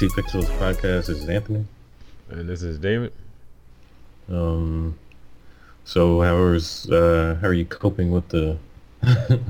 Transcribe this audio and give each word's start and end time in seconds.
Welcome 0.00 0.22
back 0.22 0.30
to 0.30 0.38
the 0.38 0.44
IC 0.44 0.48
Pixels 0.48 0.58
podcast. 0.58 1.06
This 1.06 1.08
is 1.08 1.28
Anthony. 1.28 1.66
And 2.30 2.48
this 2.48 2.62
is 2.62 2.78
David. 2.78 3.12
Um, 4.30 4.98
so 5.84 6.20
how's 6.22 6.88
uh, 6.90 7.36
how 7.40 7.48
are 7.48 7.52
you 7.52 7.64
coping 7.64 8.10
with 8.10 8.28
the 8.28 8.56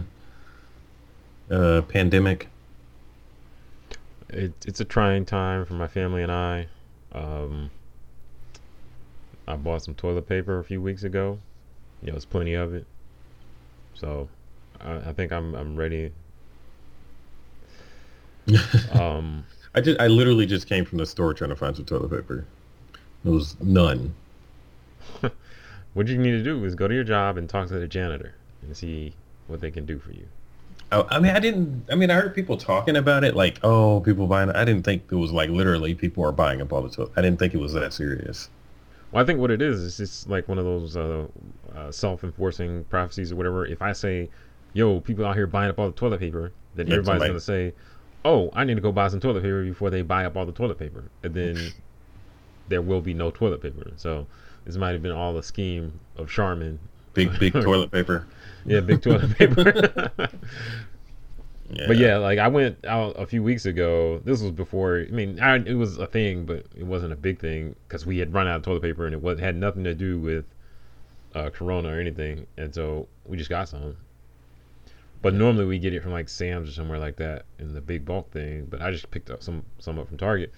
uh, 1.50 1.82
pandemic? 1.82 2.48
It, 4.30 4.52
it's 4.66 4.80
a 4.80 4.84
trying 4.84 5.24
time 5.24 5.66
for 5.66 5.74
my 5.74 5.86
family 5.86 6.22
and 6.22 6.32
I. 6.32 6.66
Um, 7.12 7.70
I 9.46 9.56
bought 9.56 9.82
some 9.82 9.94
toilet 9.94 10.28
paper 10.28 10.58
a 10.58 10.64
few 10.64 10.80
weeks 10.80 11.04
ago. 11.04 11.38
You 12.02 12.06
know, 12.06 12.12
there's 12.12 12.24
plenty 12.24 12.54
of 12.54 12.74
it. 12.74 12.86
So 13.94 14.28
I, 14.80 14.96
I 14.96 15.12
think 15.12 15.32
I'm 15.32 15.54
I'm 15.54 15.76
ready. 15.76 16.12
um, 18.92 19.44
I 19.74 19.80
just 19.80 20.00
I 20.00 20.08
literally 20.08 20.46
just 20.46 20.66
came 20.66 20.84
from 20.84 20.98
the 20.98 21.06
store 21.06 21.34
trying 21.34 21.50
to 21.50 21.56
find 21.56 21.76
some 21.76 21.84
toilet 21.84 22.10
paper. 22.10 22.44
There 23.24 23.32
was 23.32 23.60
none. 23.60 24.14
what 25.94 26.08
you 26.08 26.18
need 26.18 26.32
to 26.32 26.42
do 26.42 26.64
is 26.64 26.74
go 26.74 26.88
to 26.88 26.94
your 26.94 27.04
job 27.04 27.36
and 27.36 27.48
talk 27.48 27.68
to 27.68 27.78
the 27.78 27.86
janitor 27.86 28.34
and 28.62 28.76
see 28.76 29.14
what 29.46 29.60
they 29.60 29.70
can 29.70 29.84
do 29.84 29.98
for 29.98 30.12
you. 30.12 30.26
Oh, 30.92 31.06
I 31.08 31.20
mean, 31.20 31.30
I 31.36 31.38
didn't. 31.38 31.84
I 31.90 31.94
mean, 31.94 32.10
I 32.10 32.14
heard 32.14 32.34
people 32.34 32.56
talking 32.56 32.96
about 32.96 33.22
it, 33.22 33.36
like, 33.36 33.60
oh, 33.62 34.00
people 34.00 34.26
buying. 34.26 34.50
I 34.50 34.64
didn't 34.64 34.82
think 34.82 35.04
it 35.10 35.14
was 35.14 35.30
like 35.30 35.48
literally 35.50 35.94
people 35.94 36.24
are 36.24 36.32
buying 36.32 36.60
up 36.60 36.72
all 36.72 36.82
the 36.82 36.88
toilet. 36.88 37.12
I 37.16 37.22
didn't 37.22 37.38
think 37.38 37.54
it 37.54 37.60
was 37.60 37.72
that 37.74 37.92
serious. 37.92 38.48
Well, 39.12 39.22
I 39.22 39.26
think 39.26 39.38
what 39.38 39.52
it 39.52 39.62
is 39.62 39.82
is 39.82 40.00
it's 40.00 40.26
like 40.26 40.48
one 40.48 40.58
of 40.58 40.64
those 40.64 40.96
uh, 40.96 41.26
uh, 41.76 41.92
self-enforcing 41.92 42.84
prophecies 42.84 43.30
or 43.30 43.36
whatever. 43.36 43.66
If 43.66 43.82
I 43.82 43.92
say, 43.92 44.30
"Yo, 44.72 44.98
people 45.00 45.24
out 45.24 45.36
here 45.36 45.46
buying 45.46 45.70
up 45.70 45.78
all 45.78 45.86
the 45.86 45.92
toilet 45.92 46.18
paper," 46.18 46.50
then 46.74 46.88
yeah, 46.88 46.94
everybody's 46.94 47.28
gonna 47.28 47.40
say, 47.40 47.72
"Oh, 48.24 48.50
I 48.52 48.64
need 48.64 48.74
to 48.74 48.80
go 48.80 48.92
buy 48.92 49.08
some 49.08 49.20
toilet 49.20 49.42
paper 49.42 49.64
before 49.64 49.90
they 49.90 50.02
buy 50.02 50.24
up 50.24 50.36
all 50.36 50.46
the 50.46 50.52
toilet 50.52 50.78
paper," 50.78 51.04
and 51.22 51.34
then 51.34 51.72
there 52.68 52.82
will 52.82 53.00
be 53.00 53.14
no 53.14 53.30
toilet 53.30 53.62
paper. 53.62 53.92
So 53.96 54.26
this 54.64 54.76
might 54.76 54.92
have 54.92 55.02
been 55.02 55.12
all 55.12 55.36
a 55.36 55.42
scheme 55.42 55.98
of 56.16 56.30
Charmin. 56.30 56.78
Big 57.14 57.38
big 57.38 57.52
toilet 57.52 57.90
paper. 57.90 58.26
Yeah, 58.64 58.80
big 58.80 59.02
toilet 59.02 59.36
paper. 59.36 60.10
yeah. 61.70 61.86
But 61.86 61.96
yeah, 61.96 62.18
like 62.18 62.38
I 62.38 62.48
went 62.48 62.84
out 62.84 63.10
a 63.18 63.26
few 63.26 63.42
weeks 63.42 63.66
ago. 63.66 64.20
This 64.24 64.42
was 64.42 64.52
before. 64.52 65.04
I 65.08 65.10
mean, 65.10 65.40
I, 65.40 65.56
it 65.56 65.74
was 65.74 65.98
a 65.98 66.06
thing, 66.06 66.44
but 66.46 66.66
it 66.76 66.84
wasn't 66.84 67.12
a 67.12 67.16
big 67.16 67.40
thing 67.40 67.74
because 67.88 68.06
we 68.06 68.18
had 68.18 68.32
run 68.32 68.46
out 68.46 68.56
of 68.56 68.62
toilet 68.62 68.82
paper, 68.82 69.06
and 69.06 69.14
it 69.14 69.22
was 69.22 69.40
had 69.40 69.56
nothing 69.56 69.84
to 69.84 69.94
do 69.94 70.18
with 70.18 70.44
uh, 71.34 71.50
Corona 71.50 71.88
or 71.88 72.00
anything. 72.00 72.46
And 72.56 72.74
so 72.74 73.08
we 73.26 73.36
just 73.36 73.50
got 73.50 73.68
some. 73.68 73.96
But 75.22 75.34
normally 75.34 75.66
we 75.66 75.78
get 75.78 75.92
it 75.92 76.02
from 76.02 76.12
like 76.12 76.28
Sam's 76.28 76.68
or 76.68 76.72
somewhere 76.72 76.98
like 76.98 77.16
that 77.16 77.44
in 77.58 77.74
the 77.74 77.80
big 77.80 78.04
bulk 78.04 78.30
thing. 78.30 78.66
But 78.70 78.80
I 78.80 78.90
just 78.90 79.10
picked 79.10 79.30
up 79.30 79.42
some 79.42 79.64
some 79.78 79.98
up 79.98 80.08
from 80.08 80.16
Target, 80.16 80.52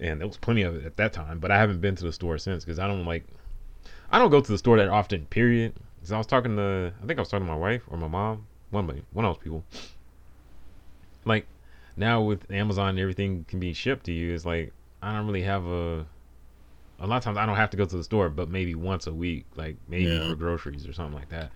and 0.00 0.20
there 0.20 0.26
was 0.26 0.38
plenty 0.38 0.62
of 0.62 0.74
it 0.76 0.86
at 0.86 0.96
that 0.96 1.12
time. 1.12 1.38
But 1.38 1.50
I 1.50 1.58
haven't 1.58 1.80
been 1.80 1.96
to 1.96 2.04
the 2.04 2.12
store 2.12 2.38
since 2.38 2.64
because 2.64 2.78
I 2.78 2.86
don't 2.86 3.04
like. 3.04 3.26
I 4.10 4.18
don't 4.18 4.30
go 4.30 4.40
to 4.40 4.52
the 4.52 4.58
store 4.58 4.78
that 4.78 4.88
often. 4.88 5.26
Period. 5.26 5.74
Because 5.96 6.12
I 6.12 6.18
was 6.18 6.26
talking 6.26 6.56
to, 6.56 6.92
I 7.02 7.06
think 7.06 7.18
I 7.18 7.22
was 7.22 7.28
talking 7.28 7.46
to 7.46 7.52
my 7.52 7.58
wife 7.58 7.82
or 7.88 7.96
my 7.98 8.06
mom, 8.06 8.46
one 8.70 8.88
of 8.88 8.96
one 9.12 9.24
of 9.24 9.34
those 9.34 9.42
people. 9.42 9.64
Like 11.24 11.46
now 11.96 12.22
with 12.22 12.48
Amazon 12.50 12.98
everything 12.98 13.44
can 13.48 13.58
be 13.58 13.72
shipped 13.72 14.06
to 14.06 14.12
you, 14.12 14.32
it's 14.32 14.46
like 14.46 14.72
I 15.02 15.14
don't 15.16 15.26
really 15.26 15.42
have 15.42 15.66
a. 15.66 16.06
A 16.98 17.06
lot 17.06 17.18
of 17.18 17.24
times 17.24 17.36
I 17.36 17.44
don't 17.44 17.56
have 17.56 17.68
to 17.70 17.76
go 17.76 17.84
to 17.84 17.96
the 17.96 18.04
store, 18.04 18.30
but 18.30 18.48
maybe 18.48 18.74
once 18.74 19.06
a 19.06 19.12
week, 19.12 19.44
like 19.54 19.76
maybe 19.86 20.04
yeah. 20.04 20.30
for 20.30 20.34
groceries 20.34 20.86
or 20.86 20.94
something 20.94 21.14
like 21.14 21.28
that, 21.28 21.50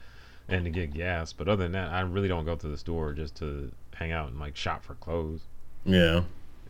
and 0.51 0.65
to 0.65 0.71
get 0.71 0.93
gas. 0.93 1.33
But 1.33 1.49
other 1.49 1.63
than 1.65 1.73
that, 1.73 1.91
I 1.93 2.01
really 2.01 2.29
don't 2.29 2.45
go 2.45 2.57
to 2.57 2.69
the 2.69 2.77
store 2.77 3.13
just 3.13 3.37
to 3.37 3.71
hang 3.95 4.13
out 4.13 4.29
and 4.31 4.39
like 4.39 4.57
shop 4.57 4.85
for 4.85 4.95
clothes. 4.95 5.41
Yeah, 5.85 6.23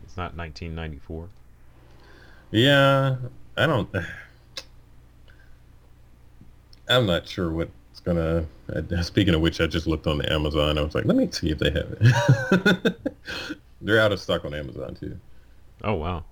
it's 0.03 0.17
not 0.17 0.35
1994. 0.35 1.27
Yeah, 2.51 3.15
I 3.57 3.67
don't. 3.67 3.89
I'm 6.89 7.05
not 7.05 7.27
sure 7.27 7.51
what's 7.51 7.99
gonna. 8.03 8.45
Speaking 9.01 9.33
of 9.33 9.41
which, 9.41 9.59
I 9.61 9.67
just 9.67 9.87
looked 9.87 10.07
on 10.07 10.17
the 10.17 10.31
Amazon. 10.31 10.77
I 10.77 10.81
was 10.81 10.95
like, 10.95 11.05
let 11.05 11.15
me 11.17 11.29
see 11.31 11.49
if 11.49 11.59
they 11.59 11.71
have 11.71 11.97
it. 11.99 12.97
They're 13.81 13.99
out 13.99 14.11
of 14.11 14.19
stock 14.19 14.45
on 14.45 14.53
Amazon 14.53 14.95
too. 14.95 15.17
Oh 15.83 15.95
wow. 15.95 16.23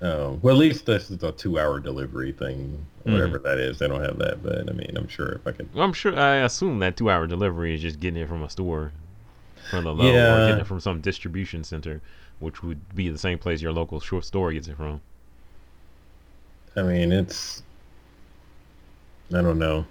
Um, 0.00 0.40
well, 0.42 0.54
at 0.54 0.58
least 0.58 0.86
this 0.86 1.10
is 1.10 1.22
a 1.22 1.32
two-hour 1.32 1.80
delivery 1.80 2.32
thing, 2.32 2.84
whatever 3.04 3.38
mm 3.38 3.42
that 3.44 3.58
is. 3.58 3.78
They 3.78 3.88
don't 3.88 4.02
have 4.02 4.18
that, 4.18 4.42
but 4.42 4.68
I 4.68 4.72
mean, 4.72 4.92
I'm 4.96 5.08
sure 5.08 5.32
if 5.32 5.46
I 5.46 5.52
could. 5.52 5.68
I'm 5.76 5.92
sure. 5.92 6.18
I 6.18 6.36
assume 6.36 6.78
that 6.80 6.96
two-hour 6.96 7.26
delivery 7.26 7.74
is 7.74 7.80
just 7.80 8.00
getting 8.00 8.20
it 8.20 8.28
from 8.28 8.42
a 8.42 8.50
store, 8.50 8.92
from 9.70 9.84
the 9.84 9.94
low, 9.94 10.12
yeah. 10.12 10.34
or 10.34 10.46
getting 10.46 10.60
it 10.60 10.66
from 10.66 10.80
some 10.80 11.00
distribution 11.00 11.64
center, 11.64 12.02
which 12.38 12.62
would 12.62 12.94
be 12.94 13.08
the 13.08 13.18
same 13.18 13.38
place 13.38 13.62
your 13.62 13.72
local 13.72 14.00
short 14.00 14.24
store 14.24 14.52
gets 14.52 14.68
it 14.68 14.76
from. 14.76 15.00
I 16.76 16.82
mean, 16.82 17.12
it's 17.12 17.62
I 19.32 19.40
don't 19.42 19.58
know. 19.58 19.86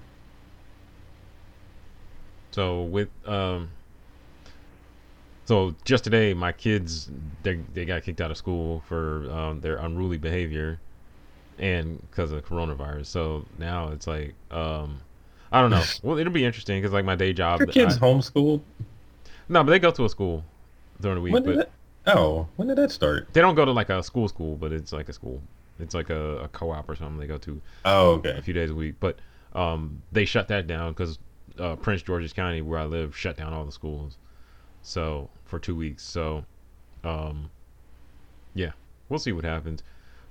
So 2.52 2.84
with 2.84 3.09
um 3.25 3.70
so 5.46 5.76
just 5.84 6.04
today 6.04 6.34
my 6.34 6.52
kids 6.52 7.09
they 7.44 7.59
they 7.74 7.86
got 7.86 8.04
kicked 8.04 8.22
out 8.22 8.31
of 8.31 8.38
school 8.38 8.81
for 8.88 9.30
um, 9.31 9.62
their 9.62 9.78
unruly 9.78 10.18
behavior 10.18 10.80
and 11.59 12.02
because 12.09 12.31
of 12.31 12.46
coronavirus. 12.46 13.08
So 13.08 13.46
now 13.58 13.90
it's 13.90 14.08
like 14.08 14.34
um 14.52 15.00
I 15.52 15.62
don't 15.62 15.70
know. 15.70 15.84
well, 16.03 16.18
it'll 16.18 16.34
be 16.34 16.46
interesting 16.46 16.82
because 16.82 16.94
like 16.94 17.06
my 17.06 17.16
day 17.16 17.34
job. 17.34 17.59
Your 17.59 17.68
kids 17.68 17.98
I, 17.98 18.00
homeschooled? 18.00 18.62
No, 19.50 19.64
but 19.64 19.72
they 19.72 19.80
go 19.80 19.92
to 19.92 20.06
a 20.06 20.09
school 20.09 20.44
during 21.00 21.16
the 21.16 21.22
week. 21.22 21.34
When 21.34 21.44
did 21.44 21.58
that, 21.59 21.72
oh, 22.08 22.48
when 22.56 22.68
did 22.68 22.78
that 22.78 22.92
start? 22.92 23.28
They 23.34 23.42
don't 23.42 23.56
go 23.56 23.66
to 23.66 23.72
like 23.72 23.90
a 23.90 24.02
school 24.02 24.28
school, 24.28 24.56
but 24.56 24.72
it's 24.72 24.92
like 24.92 25.09
a 25.09 25.14
school. 25.14 25.42
It's 25.80 25.94
like 25.94 26.09
a, 26.09 26.38
a 26.38 26.48
co-op 26.50 26.90
or 26.90 26.96
something 26.96 27.18
they 27.18 27.28
go 27.28 27.38
to. 27.40 27.62
Oh, 27.86 28.12
okay. 28.14 28.38
A 28.38 28.42
few 28.42 28.53
days 28.53 28.70
a 28.70 28.76
week, 28.76 28.96
but 29.00 29.20
um, 29.53 30.02
they 30.12 30.26
shut 30.26 30.48
that 30.48 30.66
down 30.68 30.92
because 30.92 31.20
uh, 31.59 31.76
Prince 31.76 32.02
George's 32.02 32.34
County, 32.34 32.62
where 32.62 32.80
I 32.80 32.86
live, 32.86 33.16
shut 33.16 33.38
down 33.38 33.53
all 33.53 33.66
the 33.66 33.72
schools. 33.72 34.18
So 34.84 35.30
for 35.46 35.60
two 35.60 35.76
weeks. 35.76 36.04
So, 36.04 36.46
um, 37.04 37.50
yeah, 38.54 38.72
we'll 39.10 39.20
see 39.20 39.32
what 39.32 39.46
happens. 39.46 39.84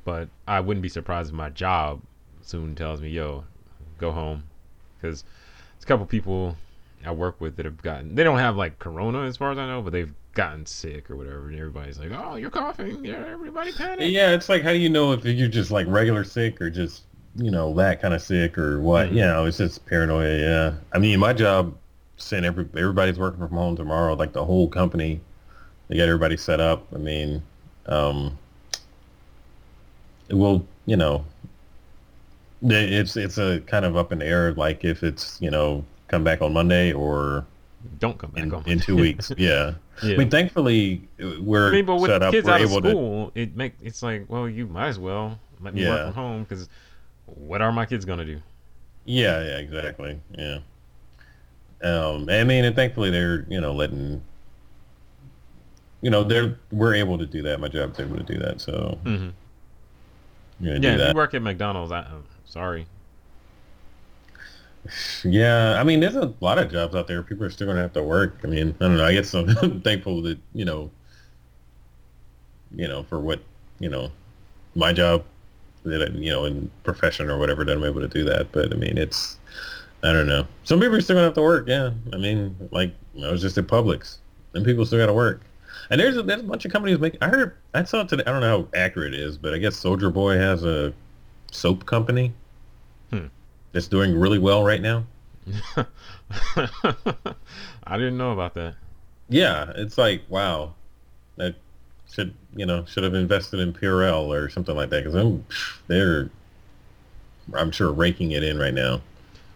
But 0.05 0.29
I 0.47 0.61
wouldn't 0.61 0.83
be 0.83 0.89
surprised 0.89 1.31
if 1.31 1.35
my 1.35 1.51
job 1.51 2.03
soon 2.43 2.75
tells 2.75 3.01
me, 3.01 3.09
"Yo, 3.09 3.45
go 3.99 4.13
home," 4.13 4.45
because 4.97 5.23
there's 5.23 5.85
a 5.85 5.87
couple 5.87 6.07
people 6.07 6.57
I 7.05 7.13
work 7.13 7.41
with 7.41 7.57
that 7.57 7.67
have 7.67 7.81
gotten. 7.83 8.15
They 8.15 8.25
don't 8.25 8.39
have 8.39 8.57
like 8.57 8.79
corona, 8.79 9.23
as 9.23 9.37
far 9.37 9.53
as 9.53 9.59
I 9.59 9.67
know, 9.67 9.81
but 9.81 9.93
they've 9.93 10.13
gotten 10.35 10.67
sick 10.67 11.11
or 11.11 11.17
whatever, 11.17 11.49
and 11.49 11.57
everybody's 11.57 11.99
like, 11.99 12.11
"Oh, 12.13 12.35
you're 12.35 12.51
coughing." 12.51 13.05
Yeah, 13.05 13.25
everybody 13.29 13.73
panic. 13.73 14.11
Yeah, 14.11 14.33
it's 14.33 14.49
like, 14.49 14.63
how 14.63 14.73
do 14.73 14.79
you 14.79 14.91
know 14.91 15.13
if 15.13 15.25
you're 15.25 15.49
just 15.49 15.71
like 15.71 15.87
regular 15.89 16.25
sick 16.25 16.61
or 16.61 16.69
just 16.69 17.03
you 17.37 17.51
know 17.51 17.73
that 17.75 18.03
kind 18.03 18.13
of 18.13 18.23
sick 18.23 18.59
or 18.59 18.81
what? 18.81 19.07
Mm-hmm. 19.07 19.17
You 19.19 19.23
know, 19.23 19.45
it's 19.47 19.59
just 19.59 19.87
paranoia. 19.87 20.37
Yeah, 20.37 20.75
I 20.93 20.99
mean, 20.99 21.21
my 21.21 21.33
job 21.33 21.77
sent 22.23 22.47
every 22.47 22.67
everybody's 22.77 23.19
working 23.19 23.41
from 23.41 23.57
home 23.57 23.77
tomorrow. 23.77 24.15
Like 24.15 24.33
the 24.33 24.45
whole 24.45 24.69
company, 24.69 25.21
they 25.89 25.97
got 25.97 26.05
everybody 26.05 26.37
set 26.37 26.61
up. 26.61 26.87
I 26.95 26.99
mean, 26.99 27.43
um, 27.87 28.39
well, 30.31 30.65
you 30.87 30.97
know, 30.97 31.25
it's 32.63 33.17
it's 33.17 33.39
a 33.39 33.61
kind 33.67 33.85
of 33.85 33.97
up 33.97 34.13
in 34.13 34.21
the 34.21 34.27
air. 34.27 34.53
Like 34.55 34.85
if 34.85 35.03
it's 35.03 35.41
you 35.41 35.51
know 35.51 35.85
come 36.09 36.25
back 36.25 36.43
on 36.43 36.53
Monday 36.53 36.93
or 36.93 37.47
don't 37.99 38.19
come 38.19 38.31
back 38.31 38.45
in, 38.45 38.55
on 38.55 38.63
in 38.67 38.81
two 38.81 38.97
weeks. 38.97 39.33
Yeah. 39.37 39.75
yeah. 40.03 40.15
I 40.15 40.17
mean, 40.17 40.31
thankfully 40.31 41.09
we're 41.41 41.69
I 41.69 41.73
mean, 41.73 41.87
but 41.87 41.97
with 41.97 42.11
set 42.11 42.23
up. 42.23 42.33
Kids 42.33 42.47
we're 42.47 42.55
out 42.55 42.61
able 42.61 42.79
of 42.79 42.85
school, 42.85 43.31
to. 43.31 43.41
It 43.41 43.57
make 43.57 43.75
it's 43.83 44.03
like, 44.03 44.27
well, 44.29 44.49
you 44.49 44.67
might 44.67 44.89
as 44.89 44.99
well 44.99 45.39
let 45.61 45.75
me 45.75 45.83
yeah. 45.83 45.91
work 45.91 46.05
from 46.07 46.15
home 46.15 46.43
because 46.45 46.69
what 47.27 47.61
are 47.63 47.73
my 47.73 47.87
kids 47.87 48.05
gonna 48.05 48.25
do? 48.25 48.41
Yeah, 49.05 49.43
yeah, 49.43 49.59
exactly. 49.59 50.21
Yeah. 50.37 50.59
Um, 51.83 52.29
I 52.31 52.45
mean, 52.45 52.65
and 52.65 52.77
thankfully 52.77 53.11
they're 53.11 53.45
you 53.49 53.61
know 53.61 53.73
letting 53.73 54.23
you 56.01 56.11
know 56.11 56.23
they're 56.23 56.59
we're 56.71 56.95
able 56.95 57.19
to 57.19 57.27
do 57.27 57.43
that. 57.43 57.61
My 57.61 57.69
job's 57.69 57.99
able 57.99 58.17
to 58.17 58.23
do 58.23 58.39
that. 58.39 58.61
So 58.61 58.99
mm-hmm. 59.05 59.31
yeah, 60.61 60.75
if 60.75 61.09
you 61.09 61.15
work 61.15 61.35
at 61.35 61.43
McDonald's, 61.43 61.93
I, 61.93 62.01
am 62.01 62.25
sorry. 62.45 62.87
Yeah, 65.25 65.81
I 65.81 65.85
mean, 65.85 66.01
there's 66.01 66.17
a 66.17 66.33
lot 66.41 66.59
of 66.59 66.71
jobs 66.71 66.95
out 66.95 67.07
there. 67.07 67.23
People 67.23 67.45
are 67.47 67.51
still 67.51 67.69
gonna 67.69 67.83
have 67.83 67.93
to 67.93 68.03
work. 68.03 68.39
I 68.43 68.49
mean, 68.49 68.75
I 68.81 68.85
don't 68.85 68.97
know. 68.97 69.05
I 69.05 69.15
guess 69.15 69.33
I'm 69.35 69.81
thankful 69.83 70.23
that 70.23 70.39
you 70.55 70.65
know, 70.65 70.91
you 72.75 72.89
know, 72.89 73.03
for 73.05 73.21
what 73.21 73.41
you 73.79 73.89
know, 73.89 74.11
my 74.75 74.93
job 74.93 75.25
that 75.85 76.15
you 76.15 76.31
know 76.31 76.45
in 76.45 76.71
profession 76.85 77.31
or 77.31 77.39
whatever 77.39 77.65
that 77.65 77.77
I'm 77.77 77.85
able 77.85 78.01
to 78.01 78.09
do 78.09 78.25
that. 78.25 78.53
But 78.53 78.73
I 78.73 78.77
mean, 78.77 78.99
it's 78.99 79.39
I 80.03 80.13
don't 80.13 80.27
know. 80.27 80.47
Some 80.65 80.81
people 80.81 80.97
are 80.97 81.01
still 81.01 81.17
gonna 81.17 81.27
have 81.27 81.35
to 81.35 81.43
work. 81.43 81.69
Yeah, 81.69 81.91
I 82.13 82.17
mean, 82.17 82.57
like 82.73 82.93
I 83.23 83.31
was 83.31 83.41
just 83.41 83.57
at 83.59 83.67
Publix, 83.67 84.19
and 84.55 84.65
people 84.65 84.85
still 84.85 84.99
got 84.99 85.07
to 85.07 85.13
work. 85.13 85.43
And 85.91 86.01
there's 86.01 86.17
a, 86.17 86.23
there's 86.23 86.41
a 86.41 86.45
bunch 86.45 86.65
of 86.65 86.73
companies 86.73 86.99
making. 86.99 87.23
I 87.23 87.29
heard 87.29 87.57
I 87.75 87.85
saw 87.85 88.03
today. 88.03 88.25
I 88.27 88.33
don't 88.33 88.41
know 88.41 88.63
how 88.63 88.79
accurate 88.79 89.15
it 89.15 89.21
is, 89.21 89.39
but 89.39 89.55
I 89.55 89.59
guess 89.59 89.81
Soulja 89.81 90.13
Boy 90.13 90.37
has 90.37 90.65
a 90.65 90.93
soap 91.51 91.87
company 91.87 92.33
hmm. 93.11 93.27
that's 93.73 93.89
doing 93.89 94.19
really 94.19 94.39
well 94.39 94.65
right 94.65 94.81
now. 94.81 95.05
I 95.77 95.87
didn't 97.97 98.17
know 98.17 98.33
about 98.33 98.55
that. 98.55 98.75
Yeah, 99.29 99.73
it's 99.77 99.99
like 99.99 100.23
wow, 100.29 100.75
that 101.37 101.55
should 102.11 102.35
you 102.55 102.67
know 102.67 102.85
should 102.85 103.05
have 103.05 103.15
invested 103.15 103.61
in 103.61 103.73
Purell 103.73 104.29
or 104.29 104.49
something 104.49 104.77
like 104.77 104.91
that 104.91 105.05
because 105.05 105.41
they're 105.89 106.31
I'm 107.55 107.71
sure 107.71 107.93
raking 107.93 108.33
it 108.33 108.43
in 108.43 108.59
right 108.59 108.75
now. 108.75 109.01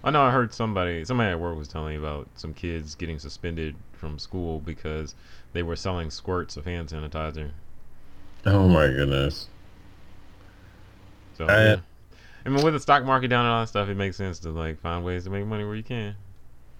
I 0.06 0.10
know 0.10 0.22
I 0.22 0.30
heard 0.30 0.54
somebody 0.54 1.04
somebody 1.04 1.30
at 1.30 1.40
work 1.40 1.58
was 1.58 1.66
telling 1.66 1.90
me 1.90 1.96
about 1.96 2.28
some 2.36 2.54
kids 2.54 2.94
getting 2.94 3.18
suspended 3.18 3.74
from 3.92 4.20
school 4.20 4.60
because 4.60 5.16
they 5.52 5.64
were 5.64 5.74
selling 5.74 6.10
squirts 6.10 6.56
of 6.56 6.64
hand 6.64 6.90
sanitizer. 6.90 7.50
Oh 8.44 8.68
my 8.68 8.86
goodness. 8.86 9.48
So 11.36 11.46
I, 11.46 11.64
yeah. 11.64 11.76
I 12.44 12.48
mean 12.50 12.64
with 12.64 12.74
the 12.74 12.80
stock 12.80 13.04
market 13.04 13.28
down 13.28 13.46
and 13.46 13.52
all 13.52 13.62
that 13.62 13.68
stuff, 13.68 13.88
it 13.88 13.96
makes 13.96 14.16
sense 14.16 14.38
to 14.40 14.50
like 14.50 14.80
find 14.80 15.04
ways 15.04 15.24
to 15.24 15.30
make 15.30 15.44
money 15.44 15.64
where 15.64 15.74
you 15.74 15.82
can. 15.82 16.14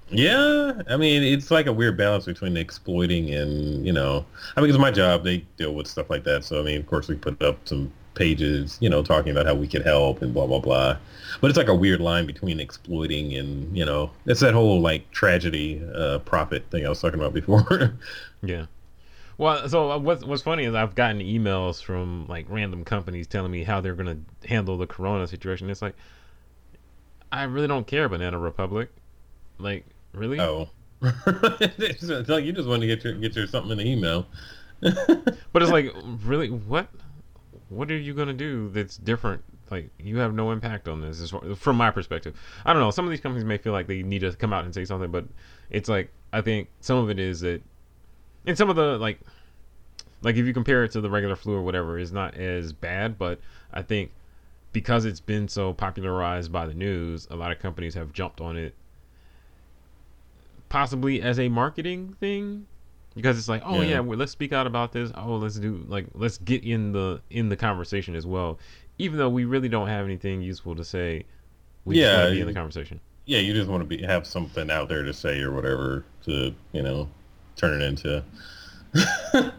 Yeah, 0.08 0.82
I 0.88 0.96
mean, 0.96 1.24
it's 1.24 1.50
like 1.50 1.66
a 1.66 1.72
weird 1.72 1.96
balance 1.96 2.26
between 2.26 2.56
exploiting 2.56 3.34
and 3.34 3.84
you 3.84 3.92
know, 3.92 4.24
I 4.56 4.60
mean, 4.60 4.70
it's 4.70 4.78
my 4.78 4.92
job. 4.92 5.24
They 5.24 5.38
deal 5.56 5.74
with 5.74 5.88
stuff 5.88 6.10
like 6.10 6.22
that. 6.22 6.44
So 6.44 6.60
I 6.60 6.62
mean, 6.62 6.78
of 6.78 6.86
course, 6.86 7.08
we 7.08 7.16
put 7.16 7.42
up 7.42 7.58
some 7.66 7.90
pages, 8.16 8.76
you 8.80 8.90
know, 8.90 9.02
talking 9.02 9.30
about 9.30 9.46
how 9.46 9.54
we 9.54 9.68
could 9.68 9.84
help 9.84 10.22
and 10.22 10.34
blah 10.34 10.46
blah 10.46 10.58
blah. 10.58 10.96
But 11.40 11.50
it's 11.50 11.56
like 11.56 11.68
a 11.68 11.74
weird 11.74 12.00
line 12.00 12.26
between 12.26 12.58
exploiting 12.58 13.34
and 13.34 13.76
you 13.76 13.84
know, 13.84 14.10
it's 14.26 14.40
that 14.40 14.54
whole 14.54 14.80
like 14.80 15.10
tragedy 15.12 15.82
uh, 15.94 16.18
profit 16.20 16.68
thing 16.70 16.84
I 16.84 16.88
was 16.88 17.00
talking 17.00 17.20
about 17.20 17.34
before. 17.34 17.94
yeah. 18.42 18.66
Well, 19.38 19.68
so 19.68 19.92
uh, 19.92 19.98
what's 19.98 20.24
what's 20.24 20.42
funny 20.42 20.64
is 20.64 20.74
I've 20.74 20.94
gotten 20.94 21.20
emails 21.20 21.82
from 21.82 22.26
like 22.26 22.46
random 22.48 22.84
companies 22.84 23.28
telling 23.28 23.52
me 23.52 23.62
how 23.62 23.80
they're 23.80 23.94
gonna 23.94 24.18
handle 24.44 24.76
the 24.76 24.86
Corona 24.86 25.28
situation. 25.28 25.70
It's 25.70 25.82
like 25.82 25.94
I 27.30 27.44
really 27.44 27.68
don't 27.68 27.86
care, 27.86 28.08
Banana 28.08 28.38
Republic. 28.38 28.90
Like 29.58 29.84
Really? 30.16 30.40
Oh. 30.40 30.70
it's 31.02 32.28
like 32.28 32.44
you 32.44 32.52
just 32.52 32.66
want 32.66 32.80
to 32.80 32.86
get 32.86 33.04
your 33.04 33.12
get 33.12 33.36
your 33.36 33.46
something 33.46 33.72
in 33.72 33.78
the 33.78 33.86
email. 33.86 34.26
but 34.80 35.62
it's 35.62 35.70
like, 35.70 35.92
really, 36.24 36.48
what? 36.48 36.88
What 37.68 37.90
are 37.90 37.96
you 37.96 38.14
gonna 38.14 38.32
do 38.32 38.68
that's 38.70 38.96
different? 38.96 39.42
Like, 39.70 39.90
you 39.98 40.18
have 40.18 40.32
no 40.32 40.52
impact 40.52 40.86
on 40.86 41.00
this, 41.00 41.32
from 41.56 41.76
my 41.76 41.90
perspective. 41.90 42.38
I 42.64 42.72
don't 42.72 42.80
know. 42.80 42.92
Some 42.92 43.04
of 43.04 43.10
these 43.10 43.20
companies 43.20 43.44
may 43.44 43.58
feel 43.58 43.72
like 43.72 43.88
they 43.88 44.02
need 44.02 44.20
to 44.20 44.32
come 44.32 44.52
out 44.52 44.64
and 44.64 44.72
say 44.72 44.84
something, 44.84 45.10
but 45.10 45.24
it's 45.70 45.88
like 45.88 46.10
I 46.32 46.40
think 46.40 46.68
some 46.80 46.98
of 46.98 47.10
it 47.10 47.18
is 47.18 47.40
that, 47.40 47.62
and 48.46 48.56
some 48.56 48.70
of 48.70 48.76
the 48.76 48.98
like, 48.98 49.18
like 50.22 50.36
if 50.36 50.46
you 50.46 50.52
compare 50.52 50.84
it 50.84 50.92
to 50.92 51.00
the 51.00 51.10
regular 51.10 51.34
flu 51.34 51.54
or 51.54 51.62
whatever, 51.62 51.98
is 51.98 52.12
not 52.12 52.34
as 52.34 52.72
bad. 52.72 53.18
But 53.18 53.40
I 53.72 53.82
think 53.82 54.12
because 54.72 55.04
it's 55.04 55.20
been 55.20 55.48
so 55.48 55.72
popularized 55.72 56.52
by 56.52 56.66
the 56.66 56.74
news, 56.74 57.26
a 57.30 57.36
lot 57.36 57.50
of 57.50 57.58
companies 57.58 57.94
have 57.94 58.12
jumped 58.12 58.40
on 58.40 58.56
it 58.56 58.74
possibly 60.68 61.22
as 61.22 61.38
a 61.38 61.48
marketing 61.48 62.16
thing 62.20 62.66
because 63.16 63.36
it's 63.36 63.48
like 63.48 63.62
oh 63.64 63.80
yeah, 63.80 63.88
yeah 63.88 64.00
well, 64.00 64.16
let's 64.16 64.30
speak 64.30 64.52
out 64.52 64.66
about 64.68 64.92
this. 64.92 65.10
Oh 65.16 65.36
let's 65.36 65.56
do 65.56 65.84
like 65.88 66.06
let's 66.14 66.38
get 66.38 66.62
in 66.64 66.92
the 66.92 67.20
in 67.30 67.48
the 67.48 67.56
conversation 67.56 68.14
as 68.14 68.26
well. 68.26 68.58
Even 68.98 69.18
though 69.18 69.28
we 69.28 69.44
really 69.44 69.68
don't 69.68 69.88
have 69.88 70.04
anything 70.04 70.40
useful 70.40 70.76
to 70.76 70.84
say 70.84 71.24
we 71.84 71.98
yeah, 71.98 72.04
just 72.04 72.16
want 72.16 72.28
to 72.28 72.34
be 72.34 72.40
in 72.42 72.46
the 72.46 72.54
conversation. 72.54 73.00
Yeah 73.24 73.40
you 73.40 73.52
just 73.52 73.68
want 73.68 73.80
to 73.80 73.86
be 73.86 74.00
have 74.02 74.26
something 74.26 74.70
out 74.70 74.88
there 74.88 75.02
to 75.02 75.12
say 75.12 75.40
or 75.40 75.52
whatever 75.52 76.04
to 76.26 76.54
you 76.72 76.82
know 76.82 77.08
turn 77.56 77.80
it 77.80 77.84
into. 77.84 78.22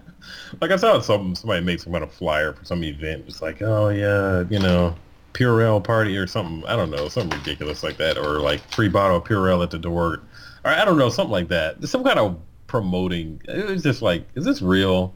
Like 0.62 0.72
I 0.72 0.76
saw 0.78 1.00
some 1.00 1.36
somebody 1.36 1.64
make 1.64 1.80
some 1.80 1.94
kind 1.94 2.04
of 2.04 2.12
flyer 2.12 2.54
for 2.54 2.66
some 2.66 2.84
event. 2.84 3.26
It's 3.28 3.42
like, 3.42 3.62
oh 3.62 3.90
yeah, 3.90 4.44
you 4.50 4.60
know, 4.60 4.96
Purell 5.34 5.84
party 5.84 6.18
or 6.18 6.28
something. 6.28 6.68
I 6.68 6.76
don't 6.76 6.90
know, 6.90 7.08
something 7.10 7.38
ridiculous 7.40 7.84
like 7.84 7.98
that, 7.98 8.18
or 8.18 8.40
like 8.40 8.62
free 8.74 8.90
bottle 8.90 9.18
of 9.18 9.24
Purell 9.24 9.64
at 9.64 9.72
the 9.72 9.80
door. 9.80 10.22
Or 10.64 10.72
I 10.72 10.86
don't 10.86 10.98
know, 10.98 11.10
something 11.10 11.32
like 11.32 11.50
that. 11.50 11.84
Some 11.88 12.04
kind 12.04 12.20
of 12.20 12.40
promoting. 12.68 13.42
It 13.48 13.66
was 13.68 13.84
just 13.84 14.02
like, 14.02 14.28
is 14.36 14.46
this 14.46 14.62
real? 14.62 15.14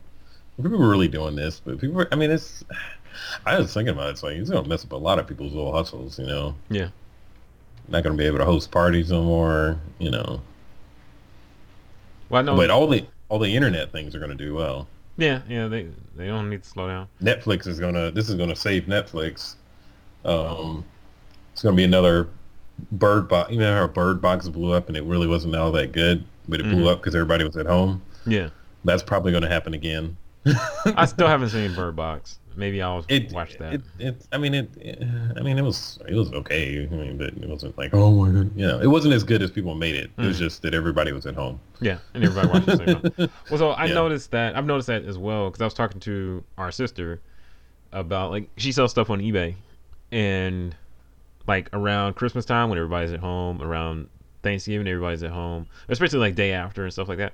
Are 0.57 0.63
people 0.63 0.79
really 0.79 1.07
doing 1.07 1.35
this? 1.35 1.61
But 1.63 1.79
people, 1.79 2.05
I 2.11 2.15
mean, 2.15 2.31
it's. 2.31 2.63
I 3.45 3.59
was 3.59 3.73
thinking 3.73 3.93
about 3.93 4.07
it. 4.07 4.11
It's 4.11 4.23
like 4.23 4.37
it's 4.37 4.49
gonna 4.49 4.67
mess 4.67 4.83
up 4.83 4.93
a 4.93 4.95
lot 4.95 5.19
of 5.19 5.27
people's 5.27 5.53
little 5.53 5.73
hustles, 5.73 6.17
you 6.17 6.25
know. 6.25 6.55
Yeah. 6.69 6.89
Not 7.87 8.03
gonna 8.03 8.15
be 8.15 8.25
able 8.25 8.39
to 8.39 8.45
host 8.45 8.71
parties 8.71 9.11
no 9.11 9.23
more, 9.23 9.79
you 9.99 10.09
know. 10.09 10.41
Well, 12.29 12.43
no. 12.43 12.55
But 12.55 12.69
all 12.69 12.87
the 12.87 13.05
all 13.29 13.39
the 13.39 13.53
internet 13.53 13.91
things 13.91 14.15
are 14.15 14.19
gonna 14.19 14.35
do 14.35 14.55
well. 14.55 14.87
Yeah, 15.17 15.41
yeah. 15.49 15.67
They 15.67 15.87
they 16.15 16.27
don't 16.27 16.49
need 16.49 16.63
to 16.63 16.69
slow 16.69 16.87
down. 16.87 17.07
Netflix 17.21 17.67
is 17.67 17.79
gonna. 17.79 18.11
This 18.11 18.29
is 18.29 18.35
gonna 18.35 18.55
save 18.55 18.85
Netflix. 18.85 19.55
Um, 20.23 20.85
it's 21.51 21.61
gonna 21.61 21.75
be 21.75 21.83
another 21.83 22.29
Bird 22.91 23.27
Box. 23.27 23.51
You 23.51 23.59
know 23.59 23.75
how 23.75 23.87
Bird 23.87 24.21
Box 24.21 24.47
blew 24.47 24.71
up 24.73 24.87
and 24.87 24.97
it 24.97 25.03
really 25.03 25.27
wasn't 25.27 25.55
all 25.55 25.71
that 25.73 25.91
good, 25.91 26.23
but 26.51 26.59
it 26.59 26.65
mm-hmm. 26.65 26.75
blew 26.75 26.89
up 26.89 26.99
because 26.99 27.15
everybody 27.15 27.43
was 27.43 27.57
at 27.57 27.65
home. 27.65 28.03
Yeah, 28.27 28.49
that's 28.85 29.01
probably 29.01 29.31
going 29.31 29.43
to 29.43 29.49
happen 29.49 29.73
again. 29.73 30.17
I 30.85 31.05
still 31.05 31.27
haven't 31.27 31.49
seen 31.49 31.73
Bird 31.73 31.95
Box. 31.95 32.37
Maybe 32.55 32.81
I'll 32.81 33.05
it, 33.07 33.31
watch 33.31 33.57
that. 33.59 33.75
It, 33.75 33.81
it, 33.97 34.27
I 34.33 34.37
mean, 34.37 34.53
it, 34.53 34.69
I 35.37 35.41
mean, 35.41 35.57
it 35.57 35.61
was 35.61 35.97
it 36.07 36.13
was 36.13 36.31
okay. 36.33 36.85
I 36.91 36.93
mean, 36.93 37.17
but 37.17 37.29
it 37.29 37.47
wasn't 37.47 37.77
like 37.77 37.93
oh 37.93 38.11
my 38.11 38.31
god, 38.31 38.51
you 38.57 38.67
know, 38.67 38.79
it 38.81 38.87
wasn't 38.87 39.13
as 39.13 39.23
good 39.23 39.41
as 39.41 39.49
people 39.49 39.73
made 39.73 39.95
it. 39.95 40.11
It 40.17 40.25
was 40.25 40.35
mm. 40.35 40.41
just 40.41 40.61
that 40.63 40.73
everybody 40.73 41.13
was 41.13 41.25
at 41.25 41.35
home. 41.35 41.59
Yeah, 41.79 41.99
and 42.13 42.23
everybody 42.23 42.49
watched 42.49 42.65
the 42.65 42.77
same 42.77 43.01
time. 43.01 43.29
Well, 43.49 43.57
so 43.57 43.69
I 43.69 43.85
yeah. 43.85 43.93
noticed 43.93 44.31
that 44.31 44.57
I've 44.57 44.65
noticed 44.65 44.87
that 44.87 45.05
as 45.05 45.17
well 45.17 45.49
because 45.49 45.61
I 45.61 45.65
was 45.65 45.73
talking 45.73 46.01
to 46.01 46.43
our 46.57 46.71
sister 46.71 47.21
about 47.93 48.31
like 48.31 48.49
she 48.57 48.73
sells 48.73 48.91
stuff 48.91 49.09
on 49.09 49.21
eBay, 49.21 49.55
and 50.11 50.75
like 51.47 51.69
around 51.71 52.15
Christmas 52.15 52.43
time 52.43 52.69
when 52.69 52.77
everybody's 52.77 53.13
at 53.13 53.21
home, 53.21 53.61
around 53.61 54.09
Thanksgiving 54.43 54.87
everybody's 54.87 55.23
at 55.23 55.31
home, 55.31 55.67
especially 55.89 56.19
like 56.19 56.35
day 56.35 56.53
after 56.53 56.83
and 56.83 56.93
stuff 56.93 57.07
like 57.07 57.17
that. 57.19 57.33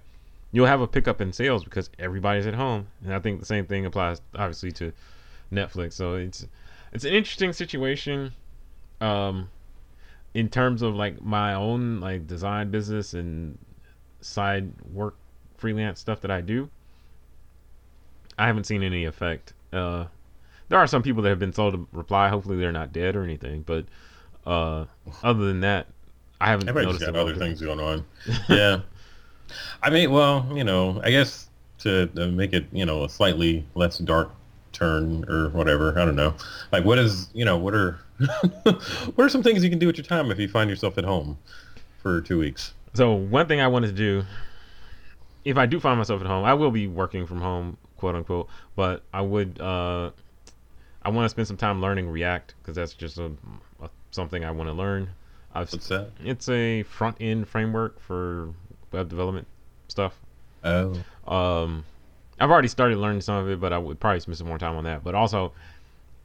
You'll 0.51 0.67
have 0.67 0.81
a 0.81 0.87
pickup 0.87 1.21
in 1.21 1.33
sales 1.33 1.63
because 1.63 1.89
everybody's 1.99 2.47
at 2.47 2.53
home, 2.53 2.87
and 3.03 3.13
I 3.13 3.19
think 3.19 3.39
the 3.39 3.45
same 3.45 3.65
thing 3.65 3.85
applies 3.85 4.21
obviously 4.35 4.71
to 4.73 4.93
Netflix. 5.51 5.93
So 5.93 6.15
it's 6.15 6.45
it's 6.93 7.03
an 7.03 7.13
interesting 7.13 7.53
situation, 7.53 8.33
um, 9.01 9.49
in 10.33 10.49
terms 10.49 10.81
of 10.81 10.95
like 10.95 11.21
my 11.21 11.53
own 11.53 11.99
like 11.99 12.27
design 12.27 12.71
business 12.71 13.13
and 13.13 13.57
side 14.21 14.71
work 14.93 15.15
freelance 15.57 15.99
stuff 15.99 16.21
that 16.21 16.31
I 16.31 16.41
do. 16.41 16.69
I 18.37 18.47
haven't 18.47 18.65
seen 18.65 18.83
any 18.83 19.05
effect. 19.05 19.53
Uh, 19.73 20.05
there 20.69 20.79
are 20.79 20.87
some 20.87 21.01
people 21.01 21.23
that 21.23 21.29
have 21.29 21.39
been 21.39 21.51
told 21.51 21.73
to 21.73 21.87
reply. 21.91 22.29
Hopefully, 22.29 22.57
they're 22.57 22.71
not 22.71 22.93
dead 22.93 23.15
or 23.15 23.23
anything. 23.23 23.63
But 23.63 23.85
uh, 24.45 24.85
other 25.23 25.45
than 25.45 25.61
that, 25.61 25.87
I 26.39 26.47
haven't 26.47 26.69
Everybody's 26.69 26.99
noticed 26.99 27.13
got 27.13 27.19
other 27.19 27.35
things 27.35 27.61
going 27.61 27.79
on. 27.79 28.05
yeah, 28.49 28.81
I 29.81 29.89
mean, 29.89 30.11
well, 30.11 30.47
you 30.53 30.63
know, 30.63 31.01
I 31.03 31.11
guess 31.11 31.49
to, 31.79 32.07
to 32.07 32.31
make 32.31 32.53
it, 32.53 32.65
you 32.71 32.85
know, 32.85 33.03
a 33.03 33.09
slightly 33.09 33.65
less 33.75 33.97
dark 33.97 34.31
turn 34.73 35.25
or 35.29 35.49
whatever. 35.49 35.99
I 35.99 36.05
don't 36.05 36.15
know. 36.15 36.35
Like, 36.71 36.85
what 36.85 36.99
is, 36.99 37.29
you 37.33 37.45
know, 37.45 37.57
what 37.57 37.73
are 37.73 37.99
what 38.63 39.19
are 39.19 39.29
some 39.29 39.43
things 39.43 39.63
you 39.63 39.69
can 39.69 39.79
do 39.79 39.87
with 39.87 39.97
your 39.97 40.05
time 40.05 40.31
if 40.31 40.39
you 40.39 40.47
find 40.47 40.69
yourself 40.69 40.97
at 40.97 41.03
home 41.03 41.37
for 42.01 42.21
two 42.21 42.39
weeks? 42.39 42.73
So 42.93 43.13
one 43.13 43.47
thing 43.47 43.61
I 43.61 43.67
wanted 43.67 43.87
to 43.87 43.93
do, 43.93 44.23
if 45.45 45.57
I 45.57 45.65
do 45.65 45.79
find 45.79 45.97
myself 45.97 46.21
at 46.21 46.27
home, 46.27 46.45
I 46.45 46.53
will 46.53 46.71
be 46.71 46.87
working 46.87 47.25
from 47.27 47.41
home, 47.41 47.77
quote 47.97 48.15
unquote. 48.15 48.47
But 48.75 49.03
I 49.13 49.21
would. 49.21 49.59
Uh, 49.59 50.11
I 51.03 51.09
want 51.09 51.25
to 51.25 51.29
spend 51.29 51.47
some 51.47 51.57
time 51.57 51.81
learning 51.81 52.09
React 52.09 52.55
because 52.61 52.75
that's 52.75 52.93
just 52.93 53.17
a, 53.17 53.31
a, 53.81 53.89
something 54.11 54.43
I 54.43 54.51
want 54.51 54.67
to 54.67 54.73
learn. 54.73 55.09
I've, 55.53 55.71
What's 55.71 55.87
that? 55.87 56.11
It's 56.23 56.49
a 56.49 56.83
front 56.83 57.17
end 57.19 57.47
framework 57.47 57.99
for 57.99 58.53
web 58.91 59.09
development 59.09 59.47
stuff. 59.87 60.15
Oh. 60.63 60.93
Um, 61.27 61.85
I've 62.39 62.51
already 62.51 62.67
started 62.67 62.97
learning 62.97 63.21
some 63.21 63.35
of 63.35 63.49
it, 63.49 63.59
but 63.59 63.73
I 63.73 63.77
would 63.77 63.99
probably 63.99 64.19
spend 64.19 64.37
some 64.37 64.47
more 64.47 64.57
time 64.57 64.75
on 64.75 64.83
that. 64.83 65.03
But 65.03 65.15
also, 65.15 65.53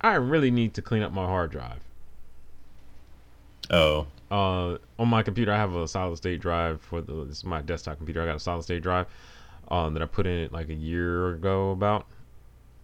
I 0.00 0.14
really 0.14 0.50
need 0.50 0.74
to 0.74 0.82
clean 0.82 1.02
up 1.02 1.12
my 1.12 1.24
hard 1.24 1.50
drive. 1.50 1.80
Oh. 3.70 4.06
Uh, 4.30 4.78
on 4.98 5.08
my 5.08 5.22
computer, 5.22 5.52
I 5.52 5.56
have 5.56 5.74
a 5.74 5.86
solid 5.86 6.16
state 6.16 6.40
drive 6.40 6.80
for 6.80 7.00
the. 7.00 7.24
This 7.24 7.38
is 7.38 7.44
my 7.44 7.62
desktop 7.62 7.98
computer. 7.98 8.22
I 8.22 8.26
got 8.26 8.36
a 8.36 8.40
solid 8.40 8.62
state 8.62 8.82
drive, 8.82 9.06
um, 9.68 9.94
that 9.94 10.02
I 10.02 10.06
put 10.06 10.26
in 10.26 10.38
it 10.38 10.52
like 10.52 10.68
a 10.68 10.74
year 10.74 11.30
ago 11.30 11.70
about 11.70 12.06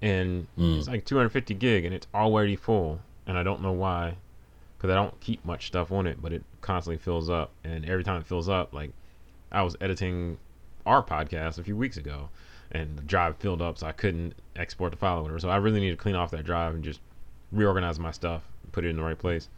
and 0.01 0.47
mm. 0.59 0.79
it's 0.79 0.89
like 0.89 1.05
250 1.05 1.55
gig 1.55 1.85
and 1.85 1.95
it's 1.95 2.07
already 2.15 2.57
full 2.57 3.01
and 3.27 3.37
i 3.37 3.43
don't 3.43 3.63
know 3.63 3.73
why 3.73 4.15
because 4.79 4.91
i 4.91 4.95
don't 4.95 5.19
keep 5.21 5.45
much 5.45 5.67
stuff 5.67 5.93
on 5.93 6.07
it 6.07 6.21
but 6.23 6.33
it 6.33 6.43
constantly 6.61 6.99
fills 6.99 7.31
up. 7.31 7.51
And 7.65 7.85
every 7.85 8.05
time 8.05 8.21
it 8.21 8.27
fills 8.27 8.49
up 8.49 8.73
like 8.73 8.93
i 9.51 9.63
was 9.63 9.77
editing 9.81 10.39
our 10.87 11.03
podcast 11.03 11.59
a 11.59 11.65
few 11.65 11.77
weeks 11.77 11.97
ago 11.97 12.29
and 12.73 12.97
the 12.99 13.03
drive 13.03 13.37
filled 13.37 13.63
up 13.63 13.79
so 13.79 13.87
i 13.87 13.93
couldn't 13.93 14.35
export 14.57 14.93
the 14.93 14.99
file 14.99 15.19
or 15.19 15.23
whatever. 15.23 15.39
So 15.39 15.49
i 15.49 15.57
really 15.57 15.81
need 15.81 15.91
to 15.91 15.97
clean 15.97 16.15
off 16.15 16.31
that 16.33 16.45
drive 16.45 16.75
and 16.75 16.85
just 16.85 17.01
reorganize 17.53 17.99
my 17.99 18.11
stuff 18.11 18.43
put 18.73 18.85
it 18.85 18.89
in 18.89 18.97
the 18.97 19.03
right 19.03 19.19
place. 19.19 19.49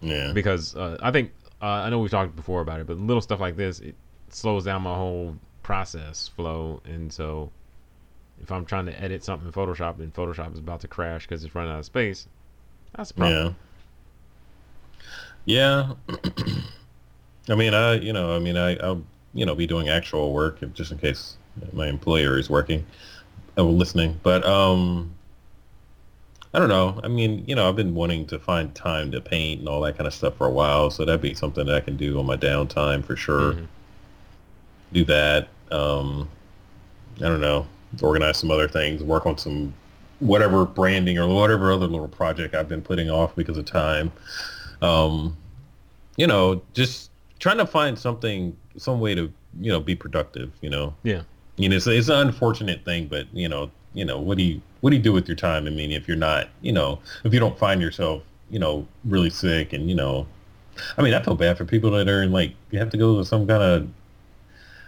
Yeah. 0.00 0.32
Because 0.32 0.76
uh, 0.76 0.98
i 1.02 1.10
think 1.10 1.32
uh, 1.62 1.66
i 1.66 1.90
know 1.90 1.98
we've 1.98 2.10
talked 2.10 2.34
before 2.36 2.60
about 2.60 2.80
it 2.80 2.86
but 2.86 2.98
little 2.98 3.20
stuff 3.20 3.40
like 3.40 3.56
this 3.56 3.80
it 3.80 3.94
slows 4.30 4.64
down 4.64 4.82
my 4.82 4.94
whole 4.94 5.36
process 5.62 6.28
flow. 6.28 6.80
And 6.84 7.12
so 7.12 7.50
if 8.42 8.50
I'm 8.50 8.64
trying 8.64 8.86
to 8.86 9.00
edit 9.00 9.22
something 9.22 9.46
in 9.46 9.52
Photoshop 9.52 9.98
and 9.98 10.12
Photoshop 10.12 10.52
is 10.52 10.58
about 10.58 10.80
to 10.80 10.88
crash 10.88 11.26
because 11.26 11.44
it's 11.44 11.54
running 11.54 11.72
out 11.72 11.80
of 11.80 11.84
space, 11.84 12.26
that's 12.96 13.10
a 13.10 13.14
problem. 13.14 13.46
Yeah. 13.46 13.52
Yeah. 15.44 15.94
I 17.48 17.54
mean, 17.54 17.74
I, 17.74 17.94
you 17.94 18.12
know, 18.12 18.34
I 18.34 18.38
mean, 18.38 18.56
I, 18.56 18.76
I'll, 18.76 19.02
you 19.34 19.44
know, 19.44 19.54
be 19.54 19.66
doing 19.66 19.88
actual 19.88 20.32
work 20.32 20.60
just 20.74 20.92
in 20.92 20.98
case 20.98 21.36
my 21.72 21.88
employer 21.88 22.38
is 22.38 22.48
working. 22.48 22.86
oh, 23.56 23.64
listening. 23.64 24.20
But 24.22 24.44
um, 24.44 25.14
I 26.52 26.58
don't 26.58 26.68
know. 26.68 27.00
I 27.02 27.08
mean, 27.08 27.44
you 27.46 27.54
know, 27.54 27.68
I've 27.68 27.76
been 27.76 27.94
wanting 27.94 28.26
to 28.26 28.38
find 28.38 28.74
time 28.74 29.10
to 29.12 29.20
paint 29.20 29.60
and 29.60 29.68
all 29.68 29.80
that 29.82 29.96
kind 29.96 30.06
of 30.06 30.14
stuff 30.14 30.36
for 30.36 30.46
a 30.46 30.50
while, 30.50 30.90
so 30.90 31.04
that'd 31.04 31.20
be 31.20 31.34
something 31.34 31.66
that 31.66 31.74
I 31.74 31.80
can 31.80 31.96
do 31.96 32.18
on 32.18 32.26
my 32.26 32.36
downtime 32.36 33.04
for 33.04 33.16
sure. 33.16 33.52
Mm-hmm. 33.52 33.64
Do 34.92 35.04
that. 35.04 35.48
Um, 35.70 36.28
I 37.18 37.28
don't 37.28 37.40
know. 37.40 37.66
Organize 38.02 38.38
some 38.38 38.50
other 38.50 38.68
things. 38.68 39.02
Work 39.02 39.26
on 39.26 39.38
some 39.38 39.74
whatever 40.18 40.64
branding 40.66 41.18
or 41.18 41.26
whatever 41.28 41.72
other 41.72 41.86
little 41.86 42.08
project 42.08 42.54
I've 42.54 42.68
been 42.68 42.82
putting 42.82 43.08
off 43.10 43.34
because 43.36 43.56
of 43.56 43.64
time. 43.64 44.12
Um, 44.82 45.36
you 46.16 46.26
know, 46.26 46.62
just 46.74 47.10
trying 47.38 47.58
to 47.58 47.66
find 47.66 47.98
something, 47.98 48.56
some 48.76 49.00
way 49.00 49.14
to, 49.14 49.32
you 49.60 49.70
know, 49.70 49.80
be 49.80 49.94
productive. 49.94 50.52
You 50.60 50.70
know. 50.70 50.94
Yeah. 51.02 51.22
You 51.56 51.68
know, 51.68 51.76
it's, 51.76 51.86
it's 51.86 52.08
an 52.08 52.28
unfortunate 52.28 52.84
thing, 52.84 53.06
but 53.06 53.26
you 53.32 53.48
know, 53.48 53.70
you 53.92 54.04
know, 54.04 54.18
what 54.18 54.38
do 54.38 54.44
you 54.44 54.62
what 54.80 54.90
do 54.90 54.96
you 54.96 55.02
do 55.02 55.12
with 55.12 55.28
your 55.28 55.36
time? 55.36 55.66
I 55.66 55.70
mean, 55.70 55.90
if 55.90 56.08
you're 56.08 56.16
not, 56.16 56.48
you 56.62 56.72
know, 56.72 57.00
if 57.24 57.34
you 57.34 57.40
don't 57.40 57.58
find 57.58 57.82
yourself, 57.82 58.22
you 58.50 58.58
know, 58.58 58.86
really 59.04 59.30
sick 59.30 59.72
and, 59.72 59.88
you 59.88 59.94
know, 59.94 60.26
I 60.96 61.02
mean, 61.02 61.12
I 61.12 61.22
feel 61.22 61.34
bad 61.34 61.58
for 61.58 61.64
people 61.64 61.90
that 61.90 62.08
are 62.08 62.22
in 62.22 62.32
like, 62.32 62.54
you 62.70 62.78
have 62.78 62.90
to 62.90 62.96
go 62.96 63.18
to 63.18 63.24
some 63.24 63.46
kind 63.46 63.62
of, 63.62 63.88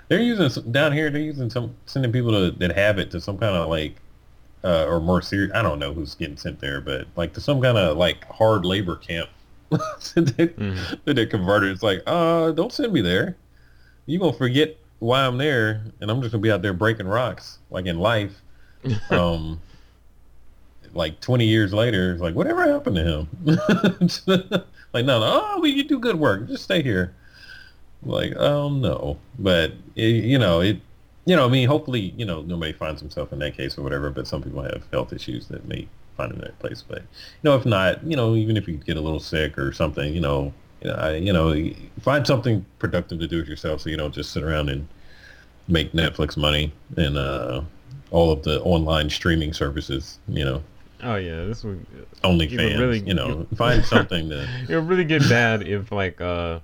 they're 0.08 0.20
using, 0.20 0.72
down 0.72 0.92
here, 0.92 1.10
they're 1.10 1.20
using 1.20 1.50
some, 1.50 1.74
sending 1.86 2.10
people 2.10 2.30
to, 2.30 2.50
that 2.58 2.74
have 2.76 2.98
it 2.98 3.10
to 3.10 3.20
some 3.20 3.36
kind 3.36 3.54
of 3.54 3.68
like, 3.68 3.96
uh, 4.64 4.86
or 4.86 5.00
more 5.00 5.20
serious, 5.20 5.52
I 5.54 5.62
don't 5.62 5.78
know 5.78 5.92
who's 5.92 6.14
getting 6.14 6.36
sent 6.36 6.60
there, 6.60 6.80
but 6.80 7.06
like 7.16 7.34
to 7.34 7.40
some 7.40 7.60
kind 7.60 7.76
of 7.76 7.96
like 7.96 8.24
hard 8.24 8.64
labor 8.64 8.96
camp 8.96 9.28
they, 10.14 10.48
mm-hmm. 10.48 10.94
that 11.04 11.14
they're 11.14 11.26
converted. 11.26 11.70
It's 11.72 11.82
like, 11.82 12.02
uh, 12.06 12.52
don't 12.52 12.72
send 12.72 12.92
me 12.92 13.00
there. 13.00 13.36
You 14.06 14.18
gonna 14.18 14.32
forget 14.32 14.76
why 14.98 15.24
I'm 15.26 15.38
there, 15.38 15.84
and 16.00 16.10
I'm 16.10 16.20
just 16.20 16.32
gonna 16.32 16.42
be 16.42 16.50
out 16.50 16.62
there 16.62 16.72
breaking 16.72 17.06
rocks, 17.06 17.58
like 17.70 17.86
in 17.86 17.98
life. 17.98 18.32
Um, 19.10 19.60
like 20.94 21.20
20 21.20 21.46
years 21.46 21.72
later, 21.72 22.12
it's 22.12 22.20
like, 22.20 22.34
whatever 22.34 22.62
happened 22.70 22.96
to 22.96 23.04
him? 23.04 23.28
like, 24.92 25.04
no, 25.06 25.20
no, 25.20 25.40
oh, 25.42 25.58
well, 25.60 25.66
you 25.66 25.84
do 25.84 25.98
good 25.98 26.18
work. 26.18 26.48
Just 26.48 26.64
stay 26.64 26.82
here. 26.82 27.14
Like, 28.02 28.34
oh, 28.36 28.68
no. 28.68 29.18
But, 29.38 29.72
it, 29.94 30.24
you 30.24 30.38
know, 30.38 30.60
it, 30.60 30.78
you 31.24 31.36
know, 31.36 31.46
I 31.46 31.48
mean, 31.48 31.68
hopefully, 31.68 32.12
you 32.16 32.24
know, 32.24 32.42
nobody 32.42 32.72
finds 32.72 33.00
himself 33.00 33.32
in 33.32 33.38
that 33.38 33.56
case 33.56 33.78
or 33.78 33.82
whatever, 33.82 34.10
but 34.10 34.26
some 34.26 34.42
people 34.42 34.62
have 34.62 34.82
health 34.92 35.12
issues 35.12 35.48
that 35.48 35.66
may 35.66 35.88
find 36.16 36.32
in 36.32 36.38
that 36.40 36.58
place. 36.58 36.82
But, 36.86 36.98
you 37.00 37.44
know, 37.44 37.56
if 37.56 37.64
not, 37.64 38.04
you 38.04 38.16
know, 38.16 38.34
even 38.34 38.56
if 38.56 38.68
you 38.68 38.76
get 38.76 38.96
a 38.96 39.00
little 39.00 39.20
sick 39.20 39.58
or 39.58 39.72
something, 39.72 40.12
you 40.14 40.20
know, 40.20 40.52
you 40.80 40.90
know, 40.90 40.96
I, 40.96 41.14
you 41.16 41.32
know, 41.32 41.70
find 42.00 42.26
something 42.26 42.64
productive 42.78 43.20
to 43.20 43.28
do 43.28 43.38
with 43.38 43.48
yourself 43.48 43.80
so 43.80 43.90
you 43.90 43.96
don't 43.96 44.14
just 44.14 44.32
sit 44.32 44.42
around 44.42 44.68
and 44.68 44.88
make 45.68 45.92
Netflix 45.92 46.36
money 46.36 46.72
and 46.96 47.16
uh, 47.16 47.62
all 48.10 48.32
of 48.32 48.42
the 48.42 48.60
online 48.62 49.10
streaming 49.10 49.52
services, 49.52 50.18
you 50.28 50.44
know. 50.44 50.62
Oh 51.04 51.16
yeah, 51.16 51.44
this 51.46 51.64
would 51.64 51.84
OnlyFans. 52.22 52.78
Really, 52.78 53.00
you 53.00 53.14
know, 53.14 53.44
find 53.56 53.84
something 53.84 54.28
that 54.28 54.48
it 54.68 54.76
would 54.76 54.88
really 54.88 55.04
get 55.04 55.28
bad 55.28 55.66
if 55.66 55.90
like 55.90 56.20
uh 56.20 56.60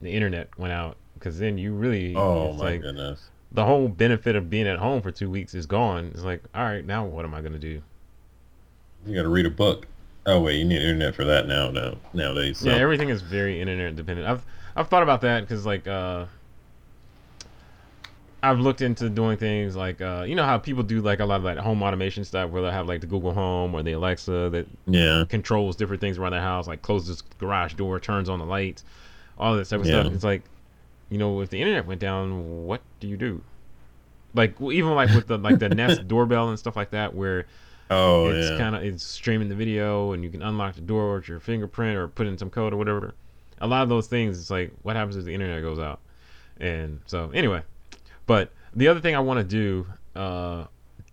the 0.00 0.10
internet 0.10 0.48
went 0.58 0.72
out 0.72 0.96
because 1.12 1.38
then 1.38 1.58
you 1.58 1.74
really 1.74 2.14
oh 2.16 2.54
my 2.54 2.70
like, 2.70 2.80
goodness 2.80 3.28
the 3.52 3.64
whole 3.64 3.88
benefit 3.88 4.36
of 4.36 4.50
being 4.50 4.66
at 4.66 4.78
home 4.78 5.00
for 5.02 5.10
two 5.10 5.30
weeks 5.30 5.54
is 5.54 5.66
gone. 5.66 6.10
It's 6.14 6.22
like 6.22 6.42
all 6.54 6.64
right, 6.64 6.84
now 6.84 7.04
what 7.04 7.24
am 7.24 7.34
I 7.34 7.40
gonna 7.40 7.58
do? 7.58 7.82
You 9.06 9.14
got 9.14 9.22
to 9.22 9.28
read 9.28 9.46
a 9.46 9.50
book. 9.50 9.86
Oh 10.26 10.40
wait, 10.40 10.56
you 10.56 10.64
need 10.64 10.82
internet 10.82 11.14
for 11.14 11.24
that 11.24 11.46
now. 11.46 11.70
Now 11.70 11.96
nowadays. 12.12 12.58
So. 12.58 12.68
Yeah, 12.68 12.76
everything 12.76 13.10
is 13.10 13.22
very 13.22 13.60
internet 13.60 13.94
dependent. 13.96 14.28
I've 14.28 14.44
I've 14.74 14.88
thought 14.88 15.02
about 15.02 15.20
that 15.20 15.40
because 15.42 15.64
like 15.64 15.86
uh 15.86 16.26
I've 18.42 18.60
looked 18.60 18.80
into 18.80 19.08
doing 19.08 19.36
things 19.36 19.74
like 19.74 20.00
uh, 20.00 20.24
you 20.26 20.36
know 20.36 20.44
how 20.44 20.58
people 20.58 20.82
do 20.82 21.00
like 21.00 21.20
a 21.20 21.24
lot 21.24 21.36
of 21.36 21.44
like 21.44 21.58
home 21.58 21.82
automation 21.82 22.24
stuff 22.24 22.50
where 22.50 22.62
they 22.62 22.70
have 22.70 22.86
like 22.86 23.00
the 23.00 23.06
Google 23.06 23.32
Home 23.32 23.74
or 23.74 23.82
the 23.82 23.92
Alexa 23.92 24.50
that 24.50 24.66
yeah 24.86 25.24
controls 25.28 25.74
different 25.74 26.00
things 26.00 26.18
around 26.18 26.32
the 26.32 26.40
house, 26.40 26.68
like 26.68 26.82
closes 26.82 27.22
garage 27.38 27.74
door, 27.74 27.98
turns 27.98 28.28
on 28.28 28.38
the 28.38 28.44
lights, 28.44 28.84
all 29.38 29.56
that 29.56 29.68
type 29.68 29.80
of 29.80 29.86
yeah. 29.86 30.00
stuff. 30.00 30.12
It's 30.12 30.24
like, 30.24 30.42
you 31.08 31.18
know, 31.18 31.40
if 31.40 31.50
the 31.50 31.60
internet 31.60 31.86
went 31.86 32.00
down, 32.00 32.66
what 32.66 32.82
do 33.00 33.08
you 33.08 33.16
do? 33.16 33.42
Like 34.34 34.60
even 34.60 34.94
like 34.94 35.10
with 35.10 35.26
the 35.26 35.38
like 35.38 35.58
the 35.58 35.70
Nest 35.70 36.06
doorbell 36.08 36.48
and 36.48 36.58
stuff 36.58 36.76
like 36.76 36.90
that, 36.90 37.14
where 37.14 37.46
oh 37.90 38.28
it's 38.28 38.50
yeah. 38.50 38.58
kind 38.58 38.76
of 38.76 38.82
it's 38.82 39.04
streaming 39.04 39.48
the 39.48 39.54
video 39.54 40.12
and 40.12 40.24
you 40.24 40.30
can 40.30 40.42
unlock 40.42 40.74
the 40.74 40.80
door 40.80 41.16
with 41.16 41.28
your 41.28 41.40
fingerprint 41.40 41.96
or 41.96 42.08
put 42.08 42.26
in 42.26 42.36
some 42.38 42.50
code 42.50 42.72
or 42.72 42.76
whatever. 42.76 43.14
A 43.60 43.66
lot 43.66 43.82
of 43.82 43.88
those 43.88 44.06
things, 44.06 44.38
it's 44.38 44.50
like 44.50 44.72
what 44.82 44.96
happens 44.96 45.16
if 45.16 45.24
the 45.24 45.32
internet 45.32 45.62
goes 45.62 45.78
out? 45.78 46.00
And 46.58 47.00
so 47.06 47.30
anyway, 47.30 47.62
but 48.26 48.52
the 48.74 48.88
other 48.88 49.00
thing 49.00 49.14
I 49.14 49.20
want 49.20 49.38
to 49.38 49.44
do 49.44 49.86
uh, 50.14 50.66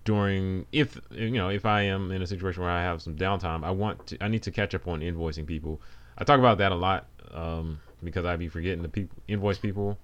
during 0.05 0.65
if 0.71 0.99
you 1.11 1.31
know 1.31 1.49
if 1.49 1.65
I 1.65 1.83
am 1.83 2.11
in 2.11 2.21
a 2.21 2.27
situation 2.27 2.61
where 2.61 2.71
I 2.71 2.81
have 2.81 3.01
some 3.01 3.15
downtime, 3.15 3.63
I 3.63 3.71
want 3.71 4.07
to 4.07 4.17
I 4.23 4.27
need 4.27 4.43
to 4.43 4.51
catch 4.51 4.75
up 4.75 4.87
on 4.87 5.01
invoicing 5.01 5.47
people. 5.47 5.81
I 6.17 6.23
talk 6.23 6.39
about 6.39 6.57
that 6.59 6.71
a 6.71 6.75
lot 6.75 7.07
um, 7.33 7.79
because 8.03 8.25
I 8.25 8.35
be 8.35 8.47
forgetting 8.47 8.83
to 8.83 8.89
people 8.89 9.17
invoice 9.27 9.57
people, 9.57 9.97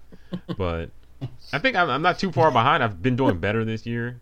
but 0.57 0.89
I 1.53 1.59
think 1.59 1.75
I'm, 1.75 1.89
I'm, 1.89 2.01
not 2.01 2.17
too 2.17 2.31
far 2.31 2.51
behind. 2.51 2.83
I've 2.83 3.01
been 3.01 3.15
doing 3.15 3.37
better 3.37 3.65
this 3.65 3.85
year, 3.85 4.19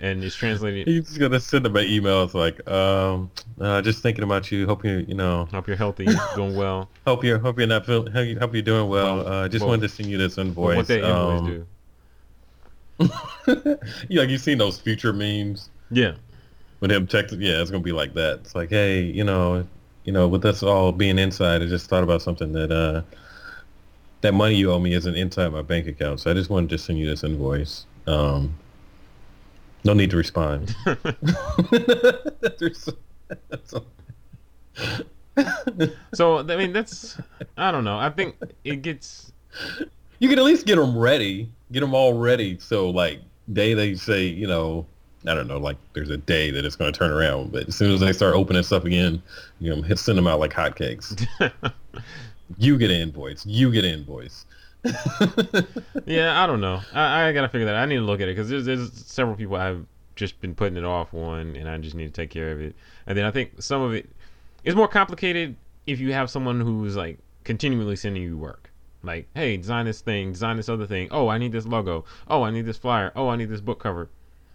and 0.00 0.22
it's 0.22 0.36
translated. 0.36 0.86
He's 0.86 1.06
just 1.06 1.18
gonna 1.18 1.40
send 1.40 1.64
them 1.64 1.76
an 1.76 1.86
email. 1.86 2.22
It's 2.22 2.34
like, 2.34 2.68
um, 2.68 3.30
uh, 3.60 3.82
just 3.82 4.02
thinking 4.02 4.24
about 4.24 4.50
you. 4.50 4.66
Hope 4.66 4.84
you, 4.84 5.04
you 5.08 5.14
know, 5.14 5.46
hope 5.46 5.66
you're 5.66 5.76
healthy, 5.76 6.06
doing 6.34 6.56
well. 6.56 6.88
hope 7.06 7.24
you're, 7.24 7.38
hope 7.38 7.58
you're 7.58 7.66
not 7.66 7.86
feel, 7.86 8.08
hope 8.10 8.52
you're 8.54 8.62
doing 8.62 8.88
well. 8.88 9.18
well 9.18 9.26
uh, 9.26 9.48
just 9.48 9.62
well, 9.62 9.70
wanted 9.70 9.82
to 9.82 9.88
send 9.88 10.08
you 10.08 10.18
this 10.18 10.38
invoice. 10.38 10.76
What 10.76 10.86
that 10.88 11.04
invoice 11.04 11.40
um, 11.40 11.46
do? 11.46 11.66
yeah, 14.08 14.20
like 14.20 14.30
you 14.30 14.38
seen 14.38 14.58
those 14.58 14.78
future 14.78 15.12
memes? 15.12 15.70
Yeah. 15.90 16.14
With 16.80 16.92
him 16.92 17.06
texting, 17.06 17.40
yeah, 17.40 17.60
it's 17.60 17.70
gonna 17.70 17.82
be 17.82 17.92
like 17.92 18.14
that. 18.14 18.40
It's 18.40 18.54
like, 18.54 18.70
hey, 18.70 19.02
you 19.02 19.24
know, 19.24 19.66
you 20.04 20.12
know, 20.12 20.28
with 20.28 20.44
us 20.44 20.62
all 20.62 20.92
being 20.92 21.18
inside, 21.18 21.62
I 21.62 21.66
just 21.66 21.88
thought 21.88 22.04
about 22.04 22.22
something 22.22 22.52
that 22.52 22.70
uh, 22.70 23.02
that 24.20 24.32
money 24.32 24.54
you 24.54 24.72
owe 24.72 24.78
me 24.78 24.94
isn't 24.94 25.14
inside 25.16 25.52
my 25.52 25.62
bank 25.62 25.86
account, 25.86 26.20
so 26.20 26.30
I 26.30 26.34
just 26.34 26.50
wanted 26.50 26.70
to 26.70 26.78
send 26.78 26.98
you 26.98 27.06
this 27.06 27.24
invoice. 27.24 27.84
Um, 28.06 28.54
no 29.84 29.92
need 29.92 30.10
to 30.10 30.16
respond. 30.16 30.74
so 36.14 36.38
I 36.38 36.56
mean, 36.56 36.72
that's 36.72 37.18
I 37.56 37.70
don't 37.70 37.84
know. 37.84 37.98
I 37.98 38.10
think 38.10 38.36
it 38.64 38.82
gets. 38.82 39.32
You 40.18 40.28
can 40.28 40.38
at 40.38 40.44
least 40.44 40.66
get 40.66 40.76
them 40.76 40.98
ready 40.98 41.50
get 41.72 41.80
them 41.80 41.94
all 41.94 42.14
ready. 42.14 42.58
So 42.58 42.90
like 42.90 43.20
day 43.52 43.74
they 43.74 43.94
say, 43.94 44.24
you 44.24 44.46
know, 44.46 44.86
I 45.26 45.34
don't 45.34 45.48
know, 45.48 45.58
like 45.58 45.76
there's 45.94 46.10
a 46.10 46.16
day 46.16 46.50
that 46.50 46.64
it's 46.64 46.76
going 46.76 46.92
to 46.92 46.98
turn 46.98 47.10
around, 47.10 47.52
but 47.52 47.68
as 47.68 47.76
soon 47.76 47.92
as 47.92 48.00
they 48.00 48.12
start 48.12 48.34
opening 48.34 48.62
stuff 48.62 48.84
again, 48.84 49.22
you 49.60 49.74
know, 49.74 49.94
send 49.94 50.16
them 50.16 50.26
out 50.26 50.40
like 50.40 50.52
hotcakes. 50.52 51.26
you 52.58 52.78
get 52.78 52.90
an 52.90 53.00
invoice. 53.00 53.44
You 53.44 53.70
get 53.72 53.84
an 53.84 53.92
invoice. 53.92 54.46
yeah, 56.06 56.42
I 56.42 56.46
don't 56.46 56.60
know. 56.60 56.80
I, 56.92 57.28
I 57.28 57.32
got 57.32 57.42
to 57.42 57.48
figure 57.48 57.66
that. 57.66 57.74
Out. 57.74 57.82
I 57.82 57.86
need 57.86 57.96
to 57.96 58.02
look 58.02 58.20
at 58.20 58.28
it 58.28 58.36
because 58.36 58.48
there's, 58.48 58.64
there's 58.64 58.92
several 58.92 59.36
people 59.36 59.56
I've 59.56 59.86
just 60.14 60.40
been 60.40 60.54
putting 60.54 60.76
it 60.76 60.84
off 60.84 61.12
on, 61.14 61.56
and 61.56 61.68
I 61.68 61.78
just 61.78 61.94
need 61.94 62.06
to 62.06 62.12
take 62.12 62.30
care 62.30 62.52
of 62.52 62.60
it. 62.60 62.74
And 63.06 63.16
then 63.16 63.24
I 63.24 63.30
think 63.30 63.62
some 63.62 63.82
of 63.82 63.94
it 63.94 64.10
is 64.64 64.74
more 64.74 64.88
complicated 64.88 65.56
if 65.86 66.00
you 66.00 66.12
have 66.12 66.30
someone 66.30 66.60
who's 66.60 66.96
like 66.96 67.18
continually 67.44 67.96
sending 67.96 68.22
you 68.22 68.36
work. 68.36 68.70
Like, 69.02 69.28
hey, 69.34 69.56
design 69.56 69.86
this 69.86 70.00
thing, 70.00 70.32
design 70.32 70.56
this 70.56 70.68
other 70.68 70.86
thing. 70.86 71.08
Oh, 71.10 71.28
I 71.28 71.38
need 71.38 71.52
this 71.52 71.66
logo. 71.66 72.04
Oh, 72.26 72.42
I 72.42 72.50
need 72.50 72.66
this 72.66 72.76
flyer. 72.76 73.12
Oh, 73.14 73.28
I 73.28 73.36
need 73.36 73.48
this 73.48 73.60
book 73.60 73.80
cover. 73.80 74.08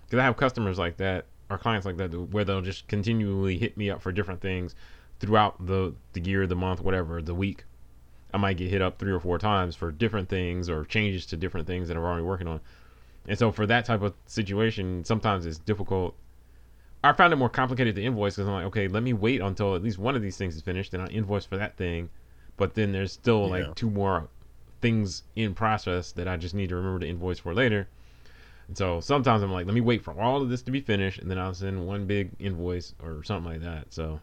Because 0.05 0.19
I 0.19 0.23
have 0.25 0.37
customers 0.37 0.77
like 0.77 0.97
that 0.97 1.25
or 1.49 1.57
clients 1.57 1.85
like 1.85 1.97
that 1.97 2.13
where 2.31 2.43
they'll 2.43 2.61
just 2.61 2.87
continually 2.87 3.57
hit 3.57 3.77
me 3.77 3.89
up 3.89 4.01
for 4.01 4.11
different 4.11 4.41
things 4.41 4.75
throughout 5.19 5.65
the 5.65 5.93
the 6.11 6.21
year, 6.21 6.45
the 6.45 6.55
month, 6.55 6.81
whatever, 6.81 7.21
the 7.21 7.35
week. 7.35 7.63
I 8.33 8.37
might 8.37 8.57
get 8.57 8.69
hit 8.69 8.81
up 8.81 8.97
three 8.97 9.11
or 9.11 9.19
four 9.19 9.37
times 9.37 9.75
for 9.75 9.91
different 9.91 10.29
things 10.29 10.69
or 10.69 10.85
changes 10.85 11.25
to 11.27 11.37
different 11.37 11.67
things 11.67 11.87
that 11.87 11.97
I'm 11.97 12.03
already 12.03 12.23
working 12.23 12.47
on. 12.47 12.59
And 13.27 13.37
so 13.37 13.51
for 13.51 13.65
that 13.67 13.85
type 13.85 14.01
of 14.01 14.13
situation, 14.25 15.05
sometimes 15.05 15.45
it's 15.45 15.59
difficult. 15.59 16.15
I 17.03 17.13
found 17.13 17.33
it 17.33 17.35
more 17.37 17.49
complicated 17.49 17.95
to 17.95 18.03
invoice 18.03 18.35
because 18.35 18.47
I'm 18.47 18.53
like, 18.53 18.65
okay, 18.65 18.87
let 18.87 19.03
me 19.03 19.13
wait 19.13 19.41
until 19.41 19.75
at 19.75 19.83
least 19.83 19.97
one 19.97 20.15
of 20.15 20.21
these 20.21 20.37
things 20.37 20.55
is 20.55 20.61
finished, 20.61 20.93
and 20.93 21.03
I 21.03 21.07
invoice 21.07 21.45
for 21.45 21.57
that 21.57 21.77
thing 21.77 22.09
but 22.57 22.75
then 22.75 22.91
there's 22.91 23.11
still 23.11 23.49
like 23.49 23.65
yeah. 23.65 23.73
two 23.75 23.89
more 23.89 24.27
things 24.81 25.23
in 25.35 25.53
process 25.53 26.11
that 26.13 26.27
I 26.27 26.37
just 26.37 26.53
need 26.53 26.69
to 26.69 26.75
remember 26.75 26.99
to 26.99 27.07
invoice 27.07 27.39
for 27.39 27.53
later. 27.53 27.87
And 28.67 28.77
so 28.77 28.99
sometimes 29.01 29.43
I'm 29.43 29.51
like, 29.51 29.65
let 29.65 29.75
me 29.75 29.81
wait 29.81 30.03
for 30.03 30.19
all 30.19 30.41
of 30.41 30.49
this 30.49 30.61
to 30.63 30.71
be 30.71 30.81
finished, 30.81 31.19
and 31.19 31.29
then 31.29 31.37
I'll 31.37 31.53
send 31.53 31.85
one 31.85 32.05
big 32.05 32.31
invoice 32.39 32.93
or 33.01 33.23
something 33.23 33.51
like 33.51 33.61
that. 33.61 33.93
So, 33.93 34.19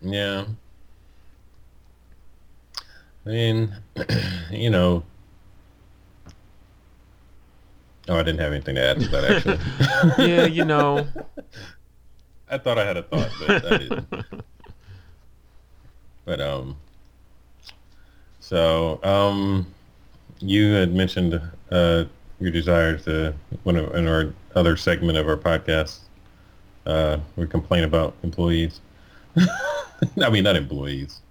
yeah. 0.00 0.46
I 3.28 3.30
mean, 3.30 3.76
you 4.50 4.70
know. 4.70 5.04
Oh, 8.08 8.16
I 8.16 8.22
didn't 8.22 8.40
have 8.40 8.54
anything 8.54 8.76
to 8.76 8.82
add 8.82 9.00
to 9.00 9.08
that 9.08 9.24
actually. 9.24 10.26
yeah, 10.26 10.46
you 10.46 10.64
know. 10.64 11.06
I 12.50 12.56
thought 12.56 12.78
I 12.78 12.86
had 12.86 12.96
a 12.96 13.02
thought, 13.02 13.30
but 13.38 13.66
I 13.66 13.78
didn't. 13.78 14.06
But 16.24 16.42
um, 16.42 16.76
so 18.38 19.02
um, 19.02 19.66
you 20.40 20.72
had 20.74 20.94
mentioned 20.94 21.40
uh, 21.70 22.04
your 22.38 22.50
desire 22.50 22.98
to 22.98 23.34
when 23.62 23.76
in 23.78 24.06
our 24.06 24.34
other 24.54 24.76
segment 24.76 25.16
of 25.16 25.26
our 25.26 25.38
podcast, 25.38 26.00
uh, 26.84 27.16
we 27.36 27.46
complain 27.46 27.84
about 27.84 28.14
employees. 28.22 28.82
I 29.38 30.28
mean, 30.28 30.44
not 30.44 30.56
employees. 30.56 31.22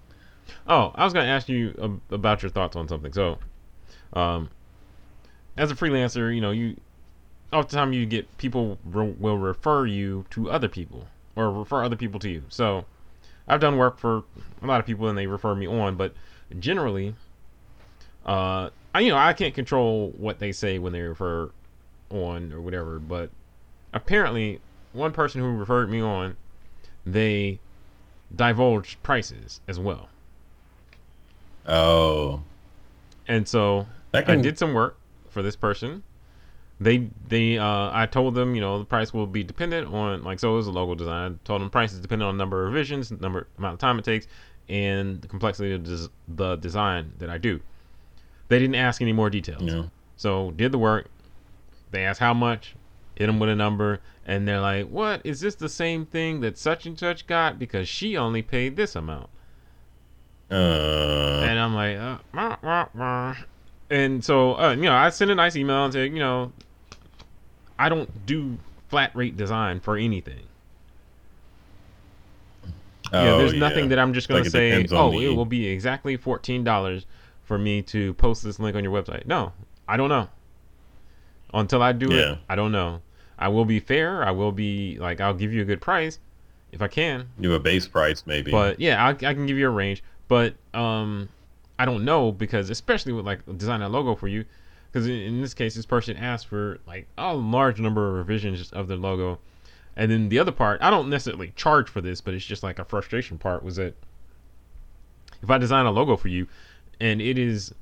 Oh, 0.68 0.92
I 0.94 1.04
was 1.04 1.14
going 1.14 1.24
to 1.24 1.32
ask 1.32 1.48
you 1.48 2.00
about 2.10 2.42
your 2.42 2.50
thoughts 2.50 2.76
on 2.76 2.88
something. 2.88 3.12
So, 3.12 3.38
um, 4.12 4.50
as 5.56 5.70
a 5.70 5.74
freelancer, 5.74 6.34
you 6.34 6.42
know, 6.42 6.50
you 6.50 6.76
oftentimes 7.52 7.96
you 7.96 8.04
get 8.04 8.36
people 8.36 8.78
re- 8.84 9.14
will 9.18 9.38
refer 9.38 9.86
you 9.86 10.26
to 10.30 10.50
other 10.50 10.68
people 10.68 11.08
or 11.34 11.50
refer 11.50 11.82
other 11.82 11.96
people 11.96 12.20
to 12.20 12.28
you. 12.28 12.42
So, 12.50 12.84
I've 13.48 13.60
done 13.60 13.78
work 13.78 13.98
for 13.98 14.24
a 14.62 14.66
lot 14.66 14.78
of 14.78 14.84
people 14.84 15.08
and 15.08 15.16
they 15.16 15.26
refer 15.26 15.54
me 15.54 15.66
on, 15.66 15.96
but 15.96 16.12
generally, 16.58 17.14
uh, 18.26 18.68
I, 18.94 19.00
you 19.00 19.10
know, 19.10 19.16
I 19.16 19.32
can't 19.32 19.54
control 19.54 20.12
what 20.18 20.38
they 20.38 20.52
say 20.52 20.78
when 20.78 20.92
they 20.92 21.00
refer 21.00 21.50
on 22.10 22.52
or 22.52 22.60
whatever, 22.60 22.98
but 22.98 23.30
apparently, 23.94 24.60
one 24.92 25.12
person 25.12 25.40
who 25.40 25.48
referred 25.48 25.90
me 25.90 26.00
on, 26.02 26.36
they 27.06 27.58
divulged 28.34 29.02
prices 29.02 29.60
as 29.66 29.78
well. 29.78 30.10
Oh. 31.68 32.42
And 33.28 33.46
so 33.46 33.86
can... 34.12 34.24
I 34.26 34.36
did 34.36 34.58
some 34.58 34.72
work 34.74 34.98
for 35.28 35.42
this 35.42 35.54
person. 35.54 36.02
They 36.80 37.08
they 37.26 37.58
uh 37.58 37.90
I 37.92 38.06
told 38.06 38.34
them, 38.34 38.54
you 38.54 38.60
know, 38.60 38.78
the 38.78 38.84
price 38.84 39.12
will 39.12 39.26
be 39.26 39.44
dependent 39.44 39.92
on 39.92 40.22
like 40.22 40.38
so 40.38 40.52
it 40.52 40.56
was 40.56 40.66
a 40.66 40.72
logo 40.72 40.94
design. 40.94 41.38
I 41.42 41.46
told 41.46 41.60
them 41.60 41.70
price 41.70 41.92
is 41.92 42.00
dependent 42.00 42.28
on 42.28 42.36
number 42.36 42.64
of 42.64 42.72
revisions, 42.72 43.10
number 43.10 43.48
amount 43.58 43.74
of 43.74 43.80
time 43.80 43.98
it 43.98 44.04
takes, 44.04 44.26
and 44.68 45.20
the 45.20 45.28
complexity 45.28 45.72
of 45.72 45.82
des- 45.82 46.08
the 46.28 46.56
design 46.56 47.12
that 47.18 47.30
I 47.30 47.38
do. 47.38 47.60
They 48.48 48.58
didn't 48.58 48.76
ask 48.76 49.02
any 49.02 49.12
more 49.12 49.28
details. 49.28 49.62
Yeah. 49.62 49.84
So 50.16 50.52
did 50.52 50.72
the 50.72 50.78
work. 50.78 51.08
They 51.90 52.04
asked 52.04 52.20
how 52.20 52.34
much, 52.34 52.76
hit 53.16 53.26
them 53.26 53.38
with 53.38 53.50
a 53.50 53.56
number, 53.56 54.00
and 54.24 54.46
they're 54.46 54.60
like, 54.60 54.88
"What 54.88 55.20
is 55.24 55.40
this 55.40 55.56
the 55.56 55.68
same 55.68 56.06
thing 56.06 56.40
that 56.40 56.56
such 56.56 56.86
and 56.86 56.98
such 56.98 57.26
got 57.26 57.58
because 57.58 57.88
she 57.88 58.16
only 58.16 58.42
paid 58.42 58.76
this 58.76 58.94
amount?" 58.94 59.30
Uh. 60.50 61.44
And 61.44 61.58
I'm 61.58 61.74
like, 61.74 61.96
uh, 61.96 62.18
wah, 62.34 62.56
wah, 62.62 62.86
wah. 62.94 63.36
and 63.90 64.24
so 64.24 64.58
uh, 64.58 64.70
you 64.70 64.82
know, 64.82 64.94
I 64.94 65.10
sent 65.10 65.30
a 65.30 65.34
nice 65.34 65.56
email 65.56 65.84
and 65.84 65.92
said, 65.92 66.12
you 66.12 66.18
know, 66.18 66.52
I 67.78 67.88
don't 67.88 68.26
do 68.26 68.56
flat 68.88 69.14
rate 69.14 69.36
design 69.36 69.80
for 69.80 69.96
anything. 69.96 70.42
Oh, 73.12 73.24
yeah, 73.24 73.36
there's 73.38 73.52
yeah. 73.54 73.60
nothing 73.60 73.88
that 73.88 73.98
I'm 73.98 74.12
just 74.12 74.28
gonna 74.28 74.42
like 74.42 74.50
say. 74.50 74.86
Oh, 74.90 75.10
the... 75.10 75.26
it 75.26 75.34
will 75.34 75.46
be 75.46 75.66
exactly 75.66 76.16
fourteen 76.16 76.64
dollars 76.64 77.06
for 77.44 77.58
me 77.58 77.82
to 77.82 78.14
post 78.14 78.42
this 78.42 78.58
link 78.58 78.76
on 78.76 78.84
your 78.84 78.92
website. 78.92 79.26
No, 79.26 79.52
I 79.86 79.96
don't 79.96 80.08
know. 80.10 80.28
Until 81.54 81.82
I 81.82 81.92
do 81.92 82.12
yeah. 82.12 82.32
it, 82.32 82.38
I 82.48 82.56
don't 82.56 82.72
know. 82.72 83.00
I 83.38 83.48
will 83.48 83.64
be 83.64 83.80
fair. 83.80 84.24
I 84.24 84.30
will 84.32 84.52
be 84.52 84.98
like 84.98 85.20
I'll 85.20 85.34
give 85.34 85.52
you 85.52 85.62
a 85.62 85.64
good 85.64 85.80
price 85.80 86.18
if 86.72 86.82
I 86.82 86.88
can. 86.88 87.28
Do 87.40 87.54
a 87.54 87.60
base 87.60 87.88
price 87.88 88.24
maybe. 88.26 88.50
But 88.50 88.80
yeah, 88.80 89.02
I, 89.02 89.10
I 89.10 89.34
can 89.34 89.46
give 89.46 89.56
you 89.56 89.68
a 89.68 89.70
range. 89.70 90.02
But 90.28 90.54
um, 90.74 91.28
I 91.78 91.84
don't 91.84 92.04
know 92.04 92.30
because 92.30 92.70
especially 92.70 93.12
with 93.12 93.26
like 93.26 93.40
designing 93.56 93.86
a 93.86 93.88
logo 93.88 94.14
for 94.14 94.28
you, 94.28 94.44
because 94.92 95.06
in, 95.06 95.14
in, 95.14 95.40
this 95.40 95.54
case, 95.54 95.74
this 95.74 95.86
person 95.86 96.16
asked 96.16 96.46
for 96.46 96.78
like 96.86 97.06
a 97.16 97.34
large 97.34 97.80
number 97.80 98.08
of 98.08 98.14
revisions 98.14 98.70
of 98.72 98.88
the 98.88 98.96
logo, 98.96 99.38
and 99.96 100.10
then 100.10 100.28
the 100.28 100.38
other 100.38 100.52
part, 100.52 100.80
I 100.82 100.90
don't 100.90 101.10
necessarily 101.10 101.52
charge 101.56 101.88
for 101.88 102.00
this, 102.00 102.20
but 102.20 102.34
it's 102.34 102.44
just 102.44 102.62
like 102.62 102.78
a 102.78 102.84
frustration 102.84 103.38
part 103.38 103.62
was 103.62 103.76
that 103.76 103.94
if 105.42 105.50
I 105.50 105.58
design 105.58 105.86
a 105.86 105.90
logo 105.90 106.16
for 106.16 106.28
you, 106.28 106.46
and 107.00 107.20
it 107.20 107.38
is, 107.38 107.74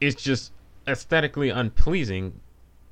it's 0.00 0.22
just 0.22 0.52
aesthetically 0.86 1.50
unpleasing 1.50 2.40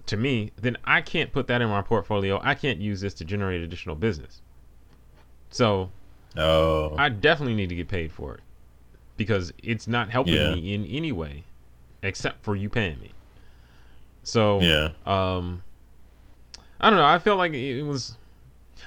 to 0.06 0.16
me, 0.16 0.52
then 0.60 0.76
I 0.84 1.00
can't 1.00 1.32
put 1.32 1.46
that 1.48 1.62
in 1.62 1.68
my 1.68 1.82
portfolio. 1.82 2.40
I 2.42 2.54
can't 2.54 2.80
use 2.80 3.00
this 3.00 3.14
to 3.14 3.24
generate 3.24 3.60
additional 3.60 3.94
business. 3.94 4.40
So, 5.50 5.90
oh. 6.38 6.94
I 6.98 7.08
definitely 7.08 7.54
need 7.54 7.68
to 7.68 7.74
get 7.74 7.88
paid 7.88 8.12
for 8.12 8.34
it 8.34 8.40
because 9.16 9.52
it's 9.62 9.86
not 9.86 10.10
helping 10.10 10.34
yeah. 10.34 10.54
me 10.54 10.74
in 10.74 10.84
any 10.86 11.12
way 11.12 11.44
except 12.02 12.42
for 12.44 12.56
you 12.56 12.68
paying 12.68 12.98
me. 13.00 13.12
So, 14.22 14.60
yeah. 14.60 14.90
Um, 15.06 15.62
I 16.80 16.90
don't 16.90 16.98
know. 16.98 17.04
I 17.04 17.18
felt 17.18 17.38
like 17.38 17.52
it 17.52 17.82
was. 17.82 18.16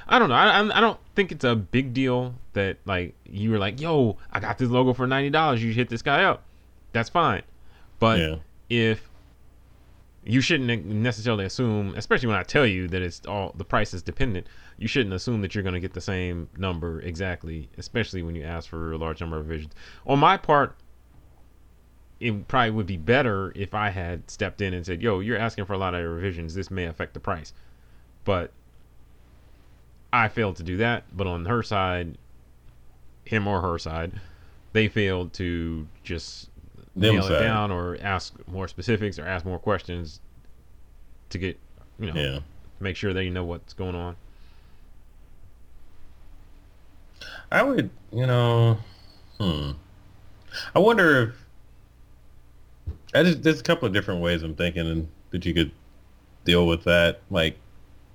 I 0.07 0.19
don't 0.19 0.29
know. 0.29 0.35
I, 0.35 0.77
I 0.77 0.81
don't 0.81 0.99
think 1.15 1.31
it's 1.31 1.43
a 1.43 1.55
big 1.55 1.93
deal 1.93 2.33
that 2.53 2.77
like 2.85 3.13
you 3.25 3.51
were 3.51 3.57
like, 3.57 3.81
"Yo, 3.81 4.17
I 4.31 4.39
got 4.39 4.57
this 4.57 4.69
logo 4.69 4.93
for 4.93 5.07
ninety 5.07 5.29
dollars. 5.29 5.63
You 5.63 5.73
hit 5.73 5.89
this 5.89 6.01
guy 6.01 6.23
up." 6.23 6.43
That's 6.93 7.09
fine. 7.09 7.43
But 7.99 8.19
yeah. 8.19 8.35
if 8.69 9.09
you 10.23 10.39
shouldn't 10.39 10.85
necessarily 10.85 11.45
assume, 11.45 11.95
especially 11.95 12.27
when 12.27 12.37
I 12.37 12.43
tell 12.43 12.65
you 12.65 12.87
that 12.89 13.01
it's 13.01 13.25
all 13.25 13.53
the 13.57 13.65
price 13.65 13.93
is 13.93 14.03
dependent. 14.03 14.45
You 14.77 14.87
shouldn't 14.87 15.13
assume 15.15 15.41
that 15.41 15.55
you're 15.55 15.63
going 15.63 15.73
to 15.73 15.79
get 15.79 15.93
the 15.93 16.01
same 16.01 16.47
number 16.57 17.01
exactly, 17.01 17.69
especially 17.77 18.21
when 18.21 18.35
you 18.35 18.43
ask 18.43 18.69
for 18.69 18.91
a 18.91 18.97
large 18.97 19.19
number 19.19 19.37
of 19.37 19.47
revisions. 19.47 19.73
On 20.05 20.19
my 20.19 20.37
part, 20.37 20.75
it 22.19 22.47
probably 22.47 22.69
would 22.69 22.85
be 22.85 22.97
better 22.97 23.51
if 23.55 23.73
I 23.73 23.89
had 23.89 24.29
stepped 24.29 24.61
in 24.61 24.75
and 24.75 24.85
said, 24.85 25.01
"Yo, 25.01 25.21
you're 25.21 25.39
asking 25.39 25.65
for 25.65 25.73
a 25.73 25.79
lot 25.79 25.95
of 25.95 26.07
revisions. 26.07 26.53
This 26.53 26.69
may 26.69 26.85
affect 26.85 27.15
the 27.15 27.19
price." 27.19 27.51
But 28.23 28.51
I 30.13 30.27
failed 30.27 30.55
to 30.57 30.63
do 30.63 30.77
that. 30.77 31.05
But 31.17 31.25
on 31.25 31.45
her 31.45 31.63
side, 31.63 32.19
him 33.25 33.47
or 33.47 33.61
her 33.61 33.79
side, 33.79 34.21
they 34.73 34.87
failed 34.87 35.33
to 35.33 35.87
just 36.03 36.50
nail 36.95 37.25
it 37.25 37.39
down 37.39 37.71
or 37.71 37.97
ask 38.01 38.33
more 38.47 38.67
specifics 38.67 39.17
or 39.17 39.25
ask 39.25 39.45
more 39.45 39.59
questions 39.59 40.19
to 41.29 41.37
get 41.37 41.57
you 41.99 42.11
know 42.11 42.19
yeah. 42.19 42.39
make 42.79 42.95
sure 42.95 43.13
they 43.13 43.29
know 43.29 43.45
what's 43.45 43.73
going 43.73 43.95
on. 43.95 44.15
I 47.51 47.63
would, 47.63 47.89
you 48.11 48.25
know, 48.25 48.77
hmm. 49.39 49.71
I 50.73 50.79
wonder 50.79 51.21
if 51.21 51.35
I 53.13 53.23
just, 53.23 53.43
there's 53.43 53.59
a 53.59 53.63
couple 53.63 53.87
of 53.87 53.93
different 53.93 54.21
ways 54.21 54.41
I'm 54.41 54.55
thinking 54.55 55.09
that 55.31 55.45
you 55.45 55.53
could 55.53 55.71
deal 56.45 56.65
with 56.65 56.83
that. 56.85 57.21
Like, 57.29 57.57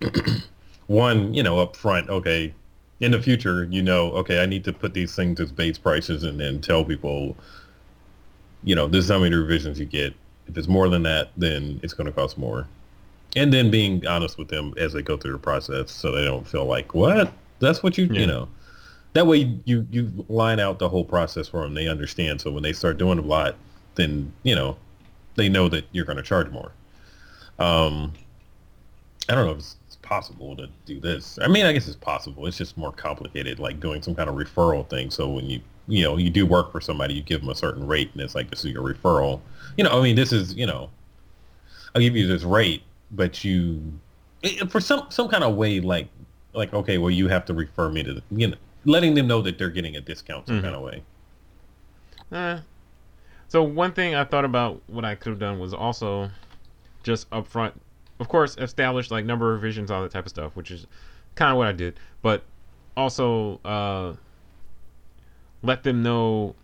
one, 0.86 1.34
you 1.34 1.42
know, 1.42 1.58
up 1.58 1.76
front, 1.76 2.08
okay, 2.08 2.54
in 3.00 3.12
the 3.12 3.20
future, 3.20 3.64
you 3.64 3.82
know, 3.82 4.10
okay, 4.12 4.42
I 4.42 4.46
need 4.46 4.64
to 4.64 4.72
put 4.72 4.94
these 4.94 5.14
things 5.14 5.38
as 5.38 5.52
base 5.52 5.76
prices 5.76 6.22
and 6.22 6.40
then 6.40 6.60
tell 6.60 6.84
people, 6.84 7.36
you 8.64 8.74
know, 8.74 8.86
this 8.86 9.04
is 9.04 9.10
how 9.10 9.18
many 9.18 9.34
revisions 9.34 9.78
you 9.78 9.86
get. 9.86 10.14
If 10.48 10.56
it's 10.56 10.68
more 10.68 10.88
than 10.88 11.02
that, 11.04 11.30
then 11.36 11.80
it's 11.82 11.92
going 11.92 12.06
to 12.06 12.12
cost 12.12 12.38
more. 12.38 12.66
And 13.34 13.52
then 13.52 13.70
being 13.70 14.06
honest 14.06 14.38
with 14.38 14.48
them 14.48 14.72
as 14.76 14.92
they 14.92 15.02
go 15.02 15.16
through 15.16 15.32
the 15.32 15.38
process 15.38 15.90
so 15.90 16.12
they 16.12 16.24
don't 16.24 16.46
feel 16.46 16.64
like, 16.64 16.94
what? 16.94 17.32
That's 17.58 17.82
what 17.82 17.98
you, 17.98 18.06
yeah. 18.06 18.20
you 18.20 18.26
know. 18.26 18.48
That 19.12 19.26
way 19.26 19.58
you, 19.64 19.86
you 19.90 20.12
line 20.28 20.60
out 20.60 20.78
the 20.78 20.88
whole 20.88 21.04
process 21.04 21.48
for 21.48 21.62
them. 21.62 21.74
They 21.74 21.88
understand. 21.88 22.40
So 22.40 22.50
when 22.50 22.62
they 22.62 22.72
start 22.72 22.98
doing 22.98 23.18
a 23.18 23.22
lot, 23.22 23.56
then, 23.94 24.32
you 24.42 24.54
know, 24.54 24.76
they 25.36 25.48
know 25.48 25.68
that 25.68 25.84
you're 25.92 26.04
going 26.04 26.18
to 26.18 26.22
charge 26.22 26.50
more. 26.50 26.70
Um, 27.58 28.12
I 29.28 29.34
don't 29.34 29.46
know 29.46 29.52
if 29.52 29.58
it's 29.58 29.96
possible 30.02 30.54
to 30.56 30.68
do 30.84 31.00
this. 31.00 31.38
I 31.42 31.48
mean, 31.48 31.66
I 31.66 31.72
guess 31.72 31.88
it's 31.88 31.96
possible. 31.96 32.46
It's 32.46 32.56
just 32.56 32.76
more 32.76 32.92
complicated, 32.92 33.58
like 33.58 33.80
doing 33.80 34.02
some 34.02 34.14
kind 34.14 34.28
of 34.28 34.36
referral 34.36 34.88
thing. 34.88 35.10
So 35.10 35.28
when 35.28 35.50
you 35.50 35.60
you 35.88 36.04
know 36.04 36.16
you 36.16 36.30
do 36.30 36.46
work 36.46 36.72
for 36.72 36.80
somebody, 36.80 37.14
you 37.14 37.22
give 37.22 37.40
them 37.40 37.50
a 37.50 37.54
certain 37.54 37.86
rate, 37.86 38.10
and 38.12 38.22
it's 38.22 38.34
like 38.34 38.50
this 38.50 38.64
is 38.64 38.72
your 38.72 38.82
referral. 38.82 39.40
You 39.76 39.84
know, 39.84 39.98
I 39.98 40.02
mean, 40.02 40.16
this 40.16 40.32
is 40.32 40.54
you 40.54 40.66
know, 40.66 40.90
I'll 41.94 42.02
give 42.02 42.16
you 42.16 42.26
this 42.26 42.42
rate, 42.42 42.82
but 43.10 43.44
you 43.44 43.82
for 44.68 44.80
some 44.80 45.06
some 45.10 45.28
kind 45.28 45.44
of 45.44 45.54
way, 45.54 45.80
like 45.80 46.08
like 46.52 46.72
okay, 46.72 46.98
well 46.98 47.10
you 47.10 47.28
have 47.28 47.44
to 47.46 47.54
refer 47.54 47.88
me 47.88 48.02
to 48.02 48.14
the, 48.14 48.22
you 48.30 48.48
know, 48.48 48.56
letting 48.84 49.14
them 49.14 49.26
know 49.26 49.42
that 49.42 49.58
they're 49.58 49.70
getting 49.70 49.96
a 49.96 50.00
discount 50.00 50.46
some 50.46 50.56
mm-hmm. 50.56 50.64
kind 50.64 50.76
of 50.76 50.82
way. 50.82 51.02
Uh, 52.32 52.60
so 53.48 53.62
one 53.62 53.92
thing 53.92 54.14
I 54.14 54.24
thought 54.24 54.44
about 54.44 54.82
what 54.88 55.04
I 55.04 55.14
could 55.14 55.30
have 55.30 55.38
done 55.38 55.58
was 55.58 55.72
also 55.72 56.30
just 57.02 57.30
upfront 57.30 57.72
of 58.18 58.28
course, 58.28 58.56
establish 58.58 59.10
like 59.10 59.24
number 59.24 59.54
of 59.54 59.62
revisions, 59.62 59.90
all 59.90 60.02
that 60.02 60.10
type 60.10 60.24
of 60.24 60.30
stuff, 60.30 60.56
which 60.56 60.70
is 60.70 60.86
kind 61.34 61.50
of 61.50 61.58
what 61.58 61.66
I 61.66 61.72
did. 61.72 61.98
But 62.22 62.42
also 62.96 63.60
uh, 63.64 64.14
let 65.62 65.82
them 65.82 66.02
know. 66.02 66.54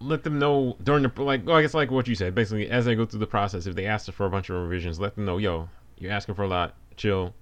Let 0.00 0.24
them 0.24 0.38
know 0.38 0.76
during 0.82 1.02
the 1.02 1.22
like. 1.22 1.46
Well, 1.46 1.56
I 1.56 1.62
guess 1.62 1.74
like 1.74 1.90
what 1.90 2.06
you 2.06 2.14
said. 2.14 2.34
Basically, 2.34 2.68
as 2.68 2.84
they 2.84 2.94
go 2.94 3.06
through 3.06 3.20
the 3.20 3.26
process, 3.26 3.66
if 3.66 3.74
they 3.74 3.86
ask 3.86 4.10
for 4.12 4.26
a 4.26 4.30
bunch 4.30 4.50
of 4.50 4.56
revisions, 4.56 5.00
let 5.00 5.14
them 5.14 5.24
know, 5.24 5.38
yo, 5.38 5.68
you're 5.98 6.12
asking 6.12 6.34
for 6.34 6.42
a 6.42 6.48
lot. 6.48 6.74
Chill. 6.96 7.34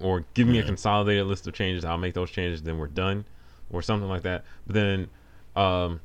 Or 0.00 0.24
give 0.34 0.46
me 0.46 0.58
a 0.58 0.64
consolidated 0.64 1.26
list 1.26 1.46
of 1.46 1.54
changes. 1.54 1.84
I'll 1.84 1.98
make 1.98 2.14
those 2.14 2.30
changes. 2.30 2.62
Then 2.62 2.78
we're 2.78 2.86
done, 2.86 3.24
or 3.70 3.82
something 3.82 4.08
like 4.08 4.22
that. 4.22 4.44
But 4.66 4.74
then, 4.74 5.08
um, 5.56 6.00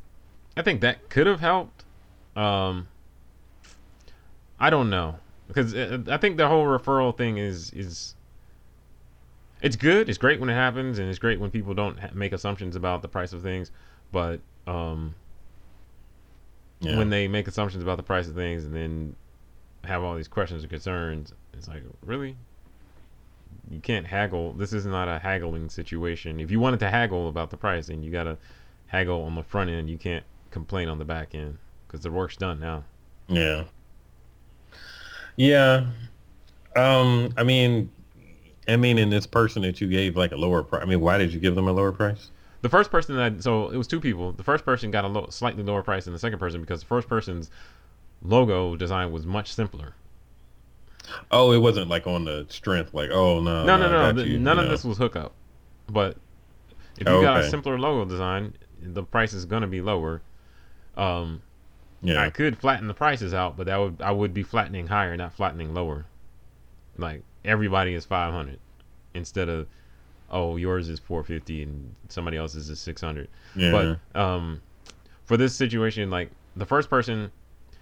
I 0.58 0.64
think 0.64 0.82
that 0.82 1.10
could 1.10 1.28
have 1.28 1.40
helped. 1.40 1.84
Um, 2.36 2.88
I 4.60 4.70
don't 4.70 4.90
know 4.90 5.20
because 5.48 5.76
I 5.76 6.18
think 6.18 6.38
the 6.38 6.48
whole 6.48 6.66
referral 6.66 7.16
thing 7.16 7.38
is 7.38 7.72
is 7.72 8.16
it's 9.64 9.76
good. 9.76 10.10
It's 10.10 10.20
great 10.20 10.40
when 10.40 10.50
it 10.50 10.54
happens, 10.54 11.00
and 11.00 11.10
it's 11.10 11.18
great 11.18 11.40
when 11.40 11.50
people 11.50 11.74
don't 11.74 11.98
ha- 12.00 12.10
make 12.14 12.34
assumptions 12.34 12.76
about 12.76 13.02
the 13.02 13.08
price 13.08 13.34
of 13.34 13.42
things. 13.42 13.72
But 14.12 14.42
um, 14.68 15.16
yeah. 16.82 16.98
when 16.98 17.10
they 17.10 17.28
make 17.28 17.48
assumptions 17.48 17.82
about 17.82 17.98
the 17.98 18.04
price 18.04 18.28
of 18.28 18.36
things 18.36 18.66
and 18.66 18.76
then 18.76 19.16
have 19.86 20.04
all 20.04 20.16
these 20.16 20.28
questions 20.28 20.64
or 20.64 20.68
concerns. 20.68 21.34
It's 21.54 21.68
like, 21.68 21.84
really? 22.06 22.36
You 23.70 23.80
can't 23.80 24.06
haggle. 24.06 24.54
This 24.54 24.74
is 24.74 24.86
not 24.86 25.08
a 25.08 25.20
haggling 25.20 25.70
situation. 25.70 26.40
If 26.40 26.52
you 26.52 26.60
wanted 26.60 26.80
to 26.82 26.90
haggle 26.90 27.30
about 27.30 27.50
the 27.50 27.58
price, 27.58 27.88
then 27.88 28.04
you 28.04 28.12
got 28.12 28.24
to 28.24 28.38
haggle 28.88 29.24
on 29.24 29.36
the 29.36 29.44
front 29.44 29.70
end. 29.70 29.90
You 29.90 29.98
can't 29.98 30.26
complain 30.52 30.90
on 30.90 31.00
the 31.00 31.06
back 31.06 31.34
end 31.34 31.58
because 31.88 32.02
the 32.02 32.12
work's 32.12 32.38
done 32.38 32.60
now. 32.60 32.84
Yeah. 33.28 33.64
Yeah. 35.36 35.86
Um. 36.76 37.34
I 37.38 37.44
mean, 37.44 37.90
I 38.68 38.78
mean, 38.78 38.98
in 38.98 39.10
this 39.10 39.28
person 39.28 39.62
that 39.64 39.82
you 39.82 39.88
gave 39.88 40.16
like 40.16 40.32
a 40.32 40.38
lower 40.38 40.64
price. 40.64 40.82
I 40.84 40.86
mean, 40.86 41.02
why 41.02 41.18
did 41.18 41.34
you 41.34 41.40
give 41.40 41.56
them 41.56 41.68
a 41.68 41.72
lower 41.72 41.92
price? 41.92 42.30
The 42.62 42.70
first 42.70 42.92
person 42.92 43.18
that 43.18 43.44
so 43.44 43.70
it 43.70 43.78
was 43.78 43.88
two 43.88 44.00
people. 44.00 44.32
The 44.32 44.44
first 44.44 44.64
person 44.64 44.90
got 44.90 45.04
a 45.04 45.08
lo- 45.08 45.28
slightly 45.30 45.64
lower 45.64 45.84
price 45.84 46.06
than 46.06 46.14
the 46.14 46.20
second 46.20 46.40
person 46.40 46.62
because 46.62 46.80
the 46.80 46.86
first 46.86 47.10
person's 47.10 47.50
logo 48.22 48.76
design 48.78 49.12
was 49.12 49.26
much 49.26 49.54
simpler. 49.54 49.96
Oh, 51.30 51.52
it 51.52 51.58
wasn't 51.58 51.90
like 51.90 52.08
on 52.08 52.24
the 52.24 52.46
strength, 52.50 52.94
like 52.94 53.10
oh 53.12 53.42
no, 53.42 53.66
no, 53.66 53.78
no, 53.78 53.90
no. 53.90 54.12
no. 54.12 54.24
You, 54.24 54.40
none 54.40 54.58
you 54.58 54.64
of 54.64 54.70
this 54.70 54.86
was 54.86 54.98
hookup. 54.98 55.34
But 55.90 56.16
if 56.98 57.08
you 57.08 57.14
oh, 57.14 57.22
got 57.22 57.42
a 57.42 57.50
simpler 57.50 57.78
logo 57.78 58.10
design, 58.10 58.54
the 58.82 59.04
price 59.04 59.34
is 59.34 59.44
gonna 59.44 59.68
be 59.68 59.82
lower. 59.82 60.22
Um, 60.96 61.42
yeah. 62.02 62.22
I 62.22 62.30
could 62.30 62.58
flatten 62.58 62.88
the 62.88 62.94
prices 62.94 63.34
out, 63.34 63.58
but 63.58 63.68
that 63.68 63.78
would 63.78 64.02
I 64.02 64.12
would 64.12 64.34
be 64.34 64.44
flattening 64.44 64.88
higher, 64.88 65.18
not 65.18 65.34
flattening 65.34 65.74
lower. 65.74 66.06
Like 66.98 67.24
everybody 67.46 67.94
is 67.94 68.06
five 68.06 68.34
hundred 68.34 68.60
instead 69.14 69.50
of 69.50 69.68
oh 70.32 70.58
yours 70.58 70.90
is 70.90 71.00
four 71.00 71.24
fifty 71.24 71.64
and 71.64 71.94
somebody 72.10 72.38
else's 72.38 72.70
is 72.70 72.80
six 72.80 73.02
hundred. 73.02 73.28
Yeah. 73.56 73.98
But 74.14 74.20
um, 74.20 74.62
for 75.26 75.38
this 75.38 75.56
situation, 75.56 76.10
like 76.10 76.32
the 76.56 76.66
first 76.66 76.90
person, 76.90 77.32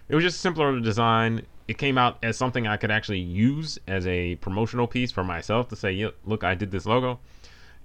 it 0.09 0.15
was 0.15 0.23
just 0.23 0.41
simpler 0.41 0.73
to 0.73 0.81
design. 0.81 1.45
It 1.67 1.77
came 1.77 1.97
out 1.97 2.17
as 2.21 2.37
something 2.37 2.67
I 2.67 2.77
could 2.77 2.91
actually 2.91 3.19
use 3.19 3.79
as 3.87 4.05
a 4.07 4.35
promotional 4.35 4.87
piece 4.87 5.11
for 5.11 5.23
myself 5.23 5.69
to 5.69 5.75
say, 5.75 6.11
look, 6.25 6.43
I 6.43 6.53
did 6.53 6.69
this 6.69 6.85
logo, 6.85 7.19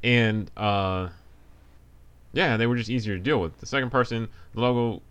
and 0.03 0.51
uh, 0.57 1.09
yeah, 2.33 2.57
they 2.57 2.67
were 2.67 2.77
just 2.77 2.91
easier 2.91 3.17
to 3.17 3.23
deal 3.23 3.41
with. 3.41 3.59
The 3.59 3.67
second 3.67 3.91
person, 3.91 4.29
the 4.55 4.61
logo 4.61 5.03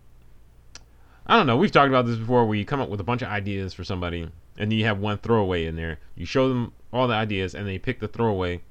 I 1.26 1.36
don't 1.36 1.46
know. 1.46 1.56
We've 1.56 1.72
talked 1.72 1.88
about 1.88 2.06
this 2.06 2.16
before 2.16 2.46
where 2.46 2.56
you 2.56 2.64
come 2.64 2.80
up 2.80 2.88
with 2.88 3.00
a 3.00 3.04
bunch 3.04 3.22
of 3.22 3.28
ideas 3.28 3.74
for 3.74 3.82
somebody 3.82 4.28
and 4.58 4.70
then 4.70 4.78
you 4.78 4.84
have 4.84 4.98
one 4.98 5.18
throwaway 5.18 5.66
in 5.66 5.76
there. 5.76 5.98
You 6.14 6.26
show 6.26 6.48
them 6.48 6.72
all 6.92 7.08
the 7.08 7.14
ideas 7.14 7.54
and 7.54 7.66
they 7.66 7.78
pick 7.78 8.00
the 8.00 8.08
throwaway. 8.08 8.62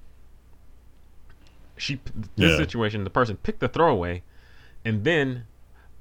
She 1.77 1.99
this 2.35 2.51
yeah. 2.51 2.57
situation, 2.57 3.03
the 3.03 3.09
person 3.09 3.37
picked 3.37 3.59
the 3.59 3.67
throwaway 3.67 4.23
and 4.83 5.03
then 5.03 5.45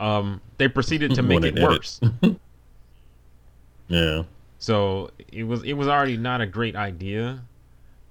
um, 0.01 0.41
they 0.59 0.69
proceeded 0.69 1.15
to 1.15 1.23
make 1.23 1.43
it 1.43 1.59
worse. 1.59 2.01
yeah. 3.89 4.23
So 4.59 5.11
it 5.33 5.45
was 5.45 5.63
it 5.63 5.75
was 5.75 5.89
already 5.89 6.17
not 6.17 6.41
a 6.41 6.47
great 6.47 6.77
idea 6.77 7.43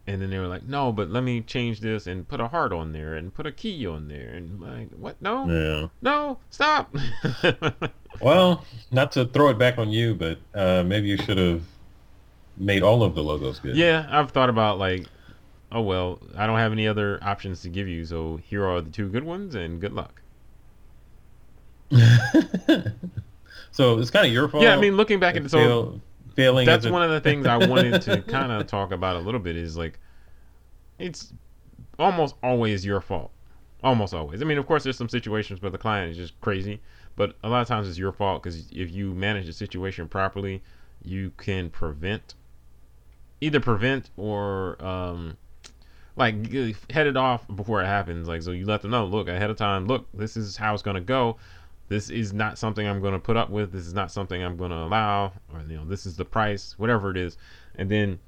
and 0.06 0.22
then 0.22 0.30
they 0.30 0.38
were 0.38 0.48
like, 0.48 0.64
"No, 0.64 0.92
but 0.92 1.10
let 1.10 1.24
me 1.24 1.42
change 1.42 1.80
this 1.80 2.08
and 2.08 2.28
put 2.28 2.42
a 2.42 2.48
heart 2.48 2.74
on 2.74 2.92
there 2.92 3.16
and 3.16 3.34
put 3.34 3.46
a 3.46 3.52
key 3.52 3.88
on 3.88 4.08
there." 4.08 4.30
And 4.34 4.60
like, 4.60 4.90
"What? 4.92 5.22
No, 5.22 5.48
yeah, 5.48 5.88
no, 6.02 6.40
stop." 6.50 6.94
well, 8.22 8.66
not 8.94 9.12
to 9.14 9.26
throw 9.26 9.50
it 9.50 9.58
back 9.58 9.78
on 9.78 9.90
you, 9.90 10.16
but 10.16 10.38
uh, 10.54 10.84
maybe 10.84 11.08
you 11.08 11.18
should 11.18 11.38
have 11.38 11.64
made 12.58 12.84
all 12.84 13.04
of 13.04 13.16
the 13.16 13.24
logos 13.24 13.60
good. 13.60 13.76
Yeah, 13.76 14.08
I've 14.10 14.32
thought 14.32 14.50
about 14.50 14.78
like, 14.78 15.06
oh 15.72 15.82
well, 15.82 16.20
I 16.38 16.48
don't 16.48 16.60
have 16.60 16.72
any 16.72 16.88
other 16.88 17.20
options 17.22 17.62
to 17.64 17.70
give 17.70 17.88
you, 17.88 18.06
so 18.06 18.38
here 18.38 18.66
are 18.66 18.82
the 18.82 18.92
two 18.92 19.10
good 19.10 19.24
ones, 19.24 19.56
and 19.56 19.82
good 19.82 19.94
luck. 19.94 20.22
so 23.72 24.00
it's 24.00 24.10
kind 24.10 24.26
of 24.26 24.32
your 24.32 24.48
fault. 24.48 24.64
Yeah, 24.64 24.76
I 24.76 24.80
mean, 24.80 24.96
looking 24.96 25.20
back 25.20 25.36
at 25.36 25.44
it, 25.44 25.52
so 25.52 26.00
failing. 26.36 26.66
That's 26.66 26.88
one 26.88 27.04
of 27.04 27.12
the 27.12 27.22
things 27.22 27.46
I 27.46 27.58
wanted 27.58 28.02
to 28.04 28.22
kind 28.28 28.52
of 28.52 28.68
talk 28.68 28.92
about 28.92 29.16
a 29.16 29.20
little 29.20 29.40
bit. 29.40 29.56
Is 29.56 29.78
like, 29.78 30.00
it's 31.00 31.34
almost 32.00 32.36
always 32.44 32.86
your 32.86 33.02
fault. 33.02 33.32
Almost 33.84 34.14
always. 34.14 34.42
I 34.42 34.46
mean, 34.46 34.58
of 34.58 34.66
course, 34.66 34.84
there's 34.84 34.98
some 34.98 35.10
situations 35.10 35.62
where 35.62 35.72
the 35.72 35.78
client 35.78 36.12
is 36.12 36.18
just 36.18 36.40
crazy, 36.42 36.80
but 37.16 37.36
a 37.44 37.50
lot 37.50 37.62
of 37.62 37.68
times 37.68 37.88
it's 37.88 37.98
your 37.98 38.12
fault 38.12 38.42
because 38.42 38.70
if 38.72 38.92
you 38.92 39.14
manage 39.14 39.46
the 39.46 39.54
situation 39.54 40.08
properly, 40.08 40.62
you 41.04 41.32
can 41.38 41.70
prevent, 41.70 42.34
either 43.42 43.60
prevent 43.60 44.10
or 44.18 44.84
um, 44.84 45.38
like 46.16 46.52
head 46.92 47.08
it 47.08 47.18
off 47.18 47.46
before 47.56 47.82
it 47.82 47.86
happens. 47.86 48.28
Like, 48.28 48.42
so 48.42 48.52
you 48.52 48.66
let 48.66 48.82
them 48.82 48.92
know, 48.92 49.06
look 49.06 49.28
ahead 49.28 49.50
of 49.50 49.58
time. 49.58 49.88
Look, 49.88 50.08
this 50.14 50.38
is 50.38 50.58
how 50.58 50.74
it's 50.74 50.84
gonna 50.84 51.02
go 51.02 51.38
this 51.90 52.10
is 52.10 52.34
not 52.34 52.58
something 52.58 52.88
I'm 52.88 53.02
going 53.02 53.14
to 53.14 53.20
put 53.20 53.38
up 53.38 53.50
with. 53.50 53.72
This 53.72 53.86
is 53.86 53.94
not 53.94 54.12
something 54.12 54.42
I'm 54.42 54.58
going 54.58 54.72
to 54.72 54.78
allow, 54.78 55.34
or 55.54 55.62
you 55.68 55.78
know, 55.78 55.86
this 55.86 56.06
is 56.06 56.16
the 56.16 56.26
price, 56.26 56.74
whatever 56.78 57.12
it 57.12 57.18
is. 57.18 57.38
And 57.76 57.90
then 57.90 58.20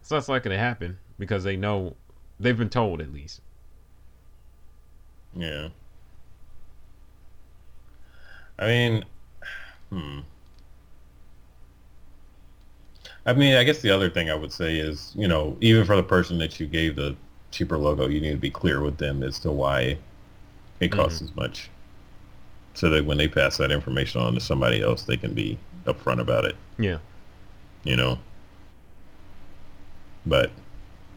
it's 0.00 0.10
less 0.10 0.28
likely 0.28 0.50
to 0.50 0.58
happen 0.58 0.98
because 1.18 1.44
they 1.44 1.56
know 1.56 1.96
they've 2.38 2.56
been 2.56 2.68
told 2.68 3.00
at 3.00 3.12
least. 3.12 3.40
Yeah. 5.34 5.68
I 8.58 8.66
mean, 8.66 9.04
hmm. 9.90 10.20
I 13.26 13.32
mean, 13.32 13.54
I 13.54 13.64
guess 13.64 13.80
the 13.80 13.90
other 13.90 14.10
thing 14.10 14.30
I 14.30 14.34
would 14.34 14.52
say 14.52 14.76
is, 14.78 15.12
you 15.14 15.26
know, 15.26 15.56
even 15.60 15.86
for 15.86 15.96
the 15.96 16.02
person 16.02 16.38
that 16.38 16.60
you 16.60 16.66
gave 16.66 16.96
the 16.96 17.16
cheaper 17.50 17.78
logo, 17.78 18.06
you 18.06 18.20
need 18.20 18.32
to 18.32 18.36
be 18.36 18.50
clear 18.50 18.82
with 18.82 18.98
them 18.98 19.22
as 19.22 19.38
to 19.40 19.50
why 19.50 19.96
it 20.80 20.92
costs 20.92 21.18
mm-hmm. 21.20 21.30
as 21.30 21.36
much 21.36 21.70
so 22.74 22.90
that 22.90 23.04
when 23.06 23.16
they 23.16 23.28
pass 23.28 23.56
that 23.56 23.70
information 23.70 24.20
on 24.20 24.34
to 24.34 24.40
somebody 24.40 24.82
else, 24.82 25.04
they 25.04 25.16
can 25.16 25.32
be 25.32 25.58
upfront 25.86 26.20
about 26.20 26.44
it. 26.44 26.56
Yeah. 26.78 26.98
You 27.84 27.96
know. 27.96 28.18
But 30.26 30.50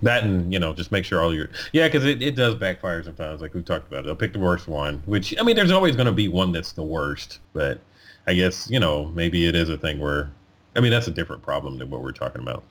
that 0.01 0.23
and 0.23 0.51
you 0.53 0.59
know 0.59 0.73
just 0.73 0.91
make 0.91 1.05
sure 1.05 1.21
all 1.21 1.33
your 1.33 1.49
yeah 1.73 1.87
because 1.87 2.05
it, 2.05 2.21
it 2.21 2.35
does 2.35 2.55
backfire 2.55 3.03
sometimes 3.03 3.41
like 3.41 3.53
we 3.53 3.61
talked 3.61 3.87
about 3.87 3.99
it. 3.99 4.05
they'll 4.05 4.15
pick 4.15 4.33
the 4.33 4.39
worst 4.39 4.67
one 4.67 5.01
which 5.05 5.33
i 5.39 5.43
mean 5.43 5.55
there's 5.55 5.71
always 5.71 5.95
going 5.95 6.05
to 6.05 6.11
be 6.11 6.27
one 6.27 6.51
that's 6.51 6.71
the 6.73 6.83
worst 6.83 7.39
but 7.53 7.79
i 8.27 8.33
guess 8.33 8.69
you 8.69 8.79
know 8.79 9.05
maybe 9.07 9.47
it 9.47 9.55
is 9.55 9.69
a 9.69 9.77
thing 9.77 9.99
where 9.99 10.29
i 10.75 10.79
mean 10.79 10.91
that's 10.91 11.07
a 11.07 11.11
different 11.11 11.41
problem 11.41 11.77
than 11.77 11.89
what 11.89 12.01
we're 12.01 12.11
talking 12.11 12.41
about 12.41 12.63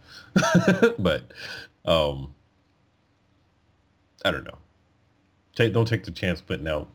but 0.99 1.23
um 1.85 2.33
i 4.25 4.31
don't 4.31 4.45
know 4.45 4.59
take 5.55 5.73
don't 5.73 5.89
take 5.89 6.05
the 6.05 6.11
chance 6.11 6.41
putting 6.41 6.69
out 6.69 6.87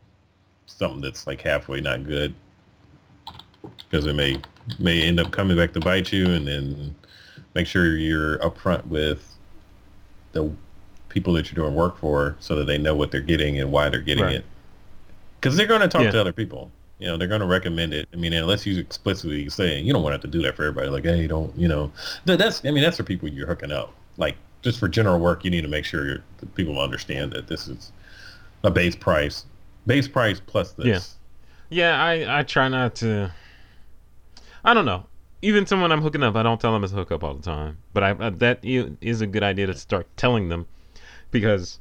something 0.65 1.01
that's 1.01 1.27
like 1.27 1.41
halfway 1.41 1.81
not 1.81 2.05
good 2.05 2.33
because 3.89 4.05
it 4.05 4.13
may 4.13 4.39
may 4.79 5.01
end 5.01 5.19
up 5.19 5.31
coming 5.31 5.57
back 5.57 5.73
to 5.73 5.79
bite 5.79 6.11
you 6.13 6.25
and 6.27 6.47
then 6.47 6.95
make 7.53 7.67
sure 7.67 7.97
you're 7.97 8.37
upfront 8.39 8.85
with 8.87 9.35
the 10.33 10.51
people 11.09 11.33
that 11.33 11.51
you're 11.51 11.63
doing 11.63 11.75
work 11.75 11.97
for 11.97 12.35
so 12.39 12.55
that 12.55 12.65
they 12.65 12.77
know 12.77 12.95
what 12.95 13.11
they're 13.11 13.21
getting 13.21 13.59
and 13.59 13.71
why 13.71 13.89
they're 13.89 14.01
getting 14.01 14.23
right. 14.23 14.35
it 14.35 14.45
because 15.39 15.57
they're 15.57 15.67
going 15.67 15.81
to 15.81 15.87
talk 15.87 16.03
yeah. 16.03 16.11
to 16.11 16.21
other 16.21 16.31
people 16.31 16.71
you 16.99 17.07
know 17.07 17.17
they're 17.17 17.27
going 17.27 17.41
to 17.41 17.47
recommend 17.47 17.93
it 17.93 18.07
i 18.13 18.15
mean 18.15 18.31
unless 18.31 18.65
you 18.65 18.79
explicitly 18.79 19.49
say 19.49 19.79
you 19.79 19.91
don't 19.91 20.03
want 20.03 20.11
to 20.13 20.15
have 20.15 20.21
to 20.21 20.27
do 20.27 20.41
that 20.41 20.55
for 20.55 20.63
everybody 20.63 20.87
like 20.87 21.03
hey 21.03 21.27
don't 21.27 21.53
you 21.57 21.67
know 21.67 21.91
that's 22.25 22.63
i 22.63 22.71
mean 22.71 22.81
that's 22.81 22.95
for 22.95 23.03
people 23.03 23.27
you're 23.27 23.47
hooking 23.47 23.71
up 23.71 23.93
like 24.17 24.37
just 24.61 24.79
for 24.79 24.87
general 24.87 25.19
work 25.19 25.43
you 25.43 25.51
need 25.51 25.61
to 25.61 25.67
make 25.67 25.83
sure 25.83 26.05
your 26.05 26.23
people 26.55 26.79
understand 26.79 27.33
that 27.33 27.47
this 27.47 27.67
is 27.67 27.91
a 28.63 28.71
base 28.71 28.95
price 28.95 29.45
Base 29.87 30.07
price 30.07 30.39
plus 30.39 30.73
this. 30.73 30.85
Yeah. 30.85 30.99
Yeah, 31.73 32.03
I, 32.03 32.39
I 32.39 32.43
try 32.43 32.67
not 32.67 32.95
to. 32.95 33.31
I 34.63 34.73
don't 34.73 34.85
know. 34.85 35.05
Even 35.41 35.65
someone 35.65 35.91
I'm 35.91 36.01
hooking 36.01 36.23
up, 36.23 36.35
I 36.35 36.43
don't 36.43 36.61
tell 36.61 36.71
them 36.73 36.83
it's 36.83 36.93
a 36.93 36.95
hookup 36.95 37.23
all 37.23 37.33
the 37.33 37.41
time. 37.41 37.77
But 37.93 38.03
I, 38.03 38.29
that 38.29 38.59
is 38.63 39.21
a 39.21 39.27
good 39.27 39.43
idea 39.43 39.67
to 39.67 39.73
start 39.73 40.07
telling 40.15 40.49
them 40.49 40.67
because 41.31 41.79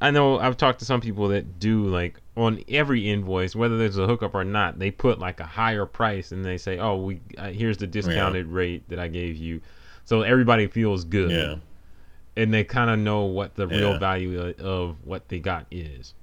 I 0.00 0.10
know 0.10 0.38
I've 0.38 0.56
talked 0.56 0.78
to 0.78 0.84
some 0.84 1.00
people 1.00 1.28
that 1.28 1.58
do 1.58 1.84
like 1.84 2.20
on 2.36 2.64
every 2.68 3.08
invoice, 3.08 3.54
whether 3.54 3.76
there's 3.76 3.98
a 3.98 4.06
hookup 4.06 4.34
or 4.34 4.44
not, 4.44 4.78
they 4.78 4.90
put 4.90 5.18
like 5.18 5.40
a 5.40 5.44
higher 5.44 5.84
price 5.84 6.32
and 6.32 6.44
they 6.44 6.56
say, 6.56 6.78
"Oh, 6.78 6.96
we 6.96 7.20
uh, 7.36 7.48
here's 7.48 7.76
the 7.76 7.86
discounted 7.86 8.46
yeah. 8.46 8.54
rate 8.54 8.88
that 8.88 8.98
I 8.98 9.08
gave 9.08 9.36
you," 9.36 9.60
so 10.04 10.22
everybody 10.22 10.66
feels 10.66 11.04
good. 11.04 11.30
Yeah. 11.30 11.56
And 12.36 12.54
they 12.54 12.64
kind 12.64 12.90
of 12.90 12.98
know 12.98 13.24
what 13.24 13.56
the 13.56 13.66
yeah. 13.68 13.76
real 13.76 13.98
value 13.98 14.54
of 14.58 14.96
what 15.04 15.28
they 15.28 15.38
got 15.38 15.66
is. 15.70 16.14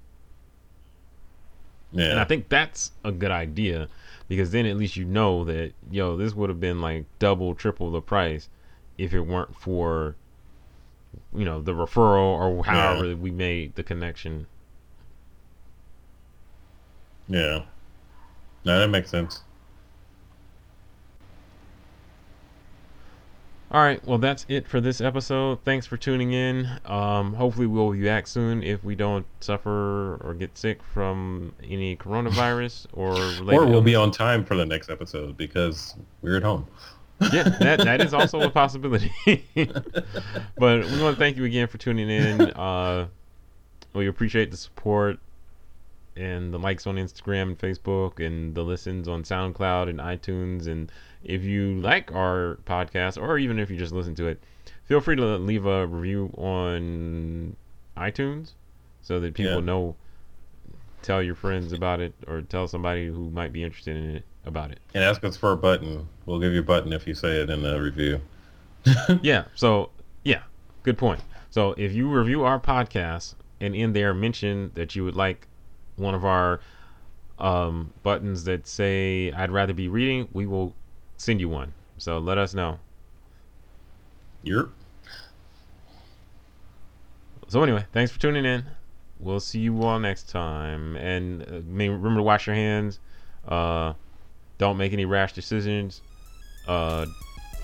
Yeah. 1.92 2.12
And 2.12 2.20
I 2.20 2.24
think 2.24 2.50
that's 2.50 2.92
a 3.04 3.12
good 3.12 3.32
idea 3.32 3.88
because 4.28 4.52
then 4.52 4.66
at 4.66 4.78
least 4.78 4.96
you 4.96 5.06
know 5.06 5.44
that 5.46 5.74
yo, 5.90 6.18
this 6.18 6.34
would 6.34 6.50
have 6.50 6.60
been 6.60 6.82
like 6.82 7.06
double, 7.20 7.56
triple 7.56 7.92
the 7.92 8.02
price 8.02 8.50
if 8.98 9.14
it 9.14 9.22
weren't 9.22 9.56
for 9.56 10.16
you 11.34 11.46
know 11.46 11.62
the 11.62 11.74
referral 11.74 12.38
or 12.40 12.64
however 12.64 13.08
yeah. 13.08 13.16
we 13.16 13.32
made 13.32 13.76
the 13.76 13.84
connection. 13.84 14.48
Yeah. 17.28 17.64
No, 18.64 18.80
that 18.80 18.90
makes 18.90 19.10
sense. 19.10 19.42
All 23.70 23.82
right, 23.82 24.04
well 24.06 24.18
that's 24.18 24.46
it 24.48 24.66
for 24.66 24.80
this 24.80 25.02
episode. 25.02 25.60
Thanks 25.66 25.86
for 25.86 25.98
tuning 25.98 26.32
in. 26.32 26.70
Um, 26.86 27.34
hopefully 27.34 27.68
we'll 27.68 27.92
be 27.92 28.04
back 28.04 28.26
soon 28.26 28.64
if 28.64 28.82
we 28.82 28.96
don't 28.96 29.26
suffer 29.42 30.16
or 30.24 30.34
get 30.34 30.58
sick 30.58 30.82
from 30.82 31.54
any 31.62 31.98
coronavirus 31.98 32.88
or 32.94 33.14
or 33.54 33.66
we'll 33.66 33.82
be 33.82 33.96
on 33.96 34.12
time 34.12 34.46
for 34.46 34.56
the 34.56 34.66
next 34.66 34.90
episode 34.90 35.36
because 35.36 35.96
we're 36.22 36.38
at 36.38 36.44
home. 36.44 36.66
yeah, 37.34 37.44
that 37.60 37.80
that 37.80 38.00
is 38.00 38.14
also 38.14 38.40
a 38.40 38.50
possibility. 38.50 39.12
but 39.56 40.86
we 40.86 41.02
want 41.02 41.16
to 41.16 41.16
thank 41.18 41.36
you 41.36 41.44
again 41.44 41.68
for 41.68 41.78
tuning 41.78 42.10
in. 42.10 42.42
Uh, 42.52 43.08
we 43.94 44.08
appreciate 44.08 44.50
the 44.50 44.58
support 44.58 45.20
and 46.18 46.54
the 46.54 46.60
likes 46.60 46.88
on 46.88 46.96
Instagram 46.96 47.44
and 47.44 47.60
Facebook 47.60 48.26
and 48.26 48.56
the 48.56 48.64
listens 48.64 49.08
on 49.08 49.24
SoundCloud 49.24 49.90
and 49.90 50.00
iTunes 50.00 50.68
and 50.68 50.92
if 51.24 51.44
you 51.44 51.80
like 51.82 52.14
our 52.14 52.58
podcast, 52.66 53.22
or 53.22 53.38
even 53.38 53.60
if 53.60 53.70
you 53.70 53.78
just 53.78 53.94
listen 53.94 54.16
to 54.16 54.28
it, 54.28 54.42
feel 54.86 55.02
free 55.02 55.16
to 55.16 55.38
leave 55.38 55.66
a 55.66 55.86
review 55.86 56.32
on 56.38 57.56
iTunes 57.98 58.54
so 59.02 59.20
that 59.20 59.34
people 59.34 59.56
yeah. 59.56 59.60
know. 59.60 59.96
Tell 61.04 61.22
your 61.22 61.36
friends 61.36 61.74
about 61.74 62.02
it, 62.02 62.14
or 62.28 62.42
tell 62.42 62.68
somebody 62.68 63.08
who 63.08 63.30
might 63.30 63.54
be 63.54 63.64
interested 63.64 63.96
in 63.96 64.16
it 64.18 64.24
about 64.46 64.72
it. 64.72 64.80
And 64.94 65.04
ask 65.04 65.24
us 65.24 65.38
for 65.38 65.52
a 65.52 65.58
button. 65.58 66.08
We'll 66.26 66.40
give 66.40 66.54
you 66.54 66.60
a 66.62 66.64
button 66.64 66.92
if 66.92 67.06
you 67.08 67.14
say 67.14 67.40
it 67.40 67.50
in 67.50 67.62
the 67.62 67.80
review. 67.80 68.20
yeah. 69.22 69.46
So 69.56 69.92
yeah, 70.24 70.42
good 70.84 70.98
point. 70.98 71.22
So 71.50 71.74
if 71.78 71.94
you 71.94 72.10
review 72.10 72.44
our 72.44 72.60
podcast 72.60 73.36
and 73.62 73.76
in 73.76 73.94
there 73.94 74.14
mention 74.14 74.72
that 74.74 74.96
you 74.96 75.04
would 75.04 75.16
like 75.16 75.48
one 75.98 76.16
of 76.16 76.24
our 76.26 76.62
um, 77.40 77.94
buttons 78.04 78.44
that 78.46 78.68
say 78.68 79.32
"I'd 79.32 79.52
rather 79.52 79.74
be 79.74 79.88
reading," 79.88 80.28
we 80.34 80.46
will 80.46 80.74
send 81.18 81.40
you 81.40 81.50
one. 81.50 81.74
So 81.98 82.18
let 82.20 82.38
us 82.38 82.54
know. 82.54 82.80
Yep. 84.44 84.68
So 87.50 87.64
anyway, 87.64 87.86
thanks 87.92 88.12
for 88.12 88.20
tuning 88.20 88.46
in. 88.46 88.64
We'll 89.20 89.40
see 89.40 89.60
you 89.60 89.82
all 89.84 90.00
next 90.00 90.30
time. 90.30 90.96
And 90.96 91.42
uh, 91.44 91.62
remember 91.62 92.18
to 92.18 92.24
wash 92.24 92.46
your 92.46 92.56
hands. 92.56 93.00
Uh, 93.48 93.94
don't 94.58 94.78
make 94.78 94.94
any 94.94 95.06
rash 95.06 95.34
decisions. 95.34 96.02
Uh, 96.68 97.06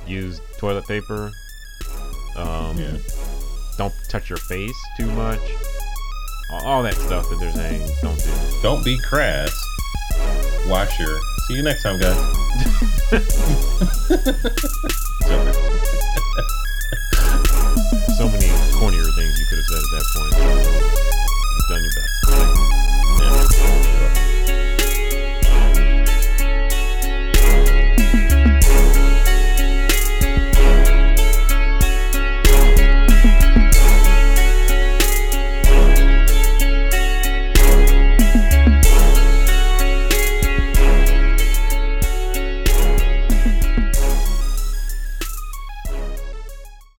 use 0.07 0.41
toilet 0.57 0.85
paper. 0.87 1.31
Um, 2.35 2.77
yeah. 2.77 2.97
Don't 3.77 3.93
touch 4.09 4.29
your 4.29 4.37
face 4.37 4.75
too 4.97 5.11
much 5.11 5.39
all 6.49 6.84
that 6.84 6.95
stuff 6.95 7.29
that 7.29 7.39
they're 7.39 7.53
saying. 7.53 7.89
Don't 8.01 8.17
do. 8.17 8.29
Don't 8.62 8.84
be 8.84 8.97
crass. 8.99 9.53
Watch 10.67 10.99
your. 10.99 11.19
See 11.47 11.56
you 11.56 11.63
next 11.63 11.84
time, 11.84 11.99
guys. 11.99 12.17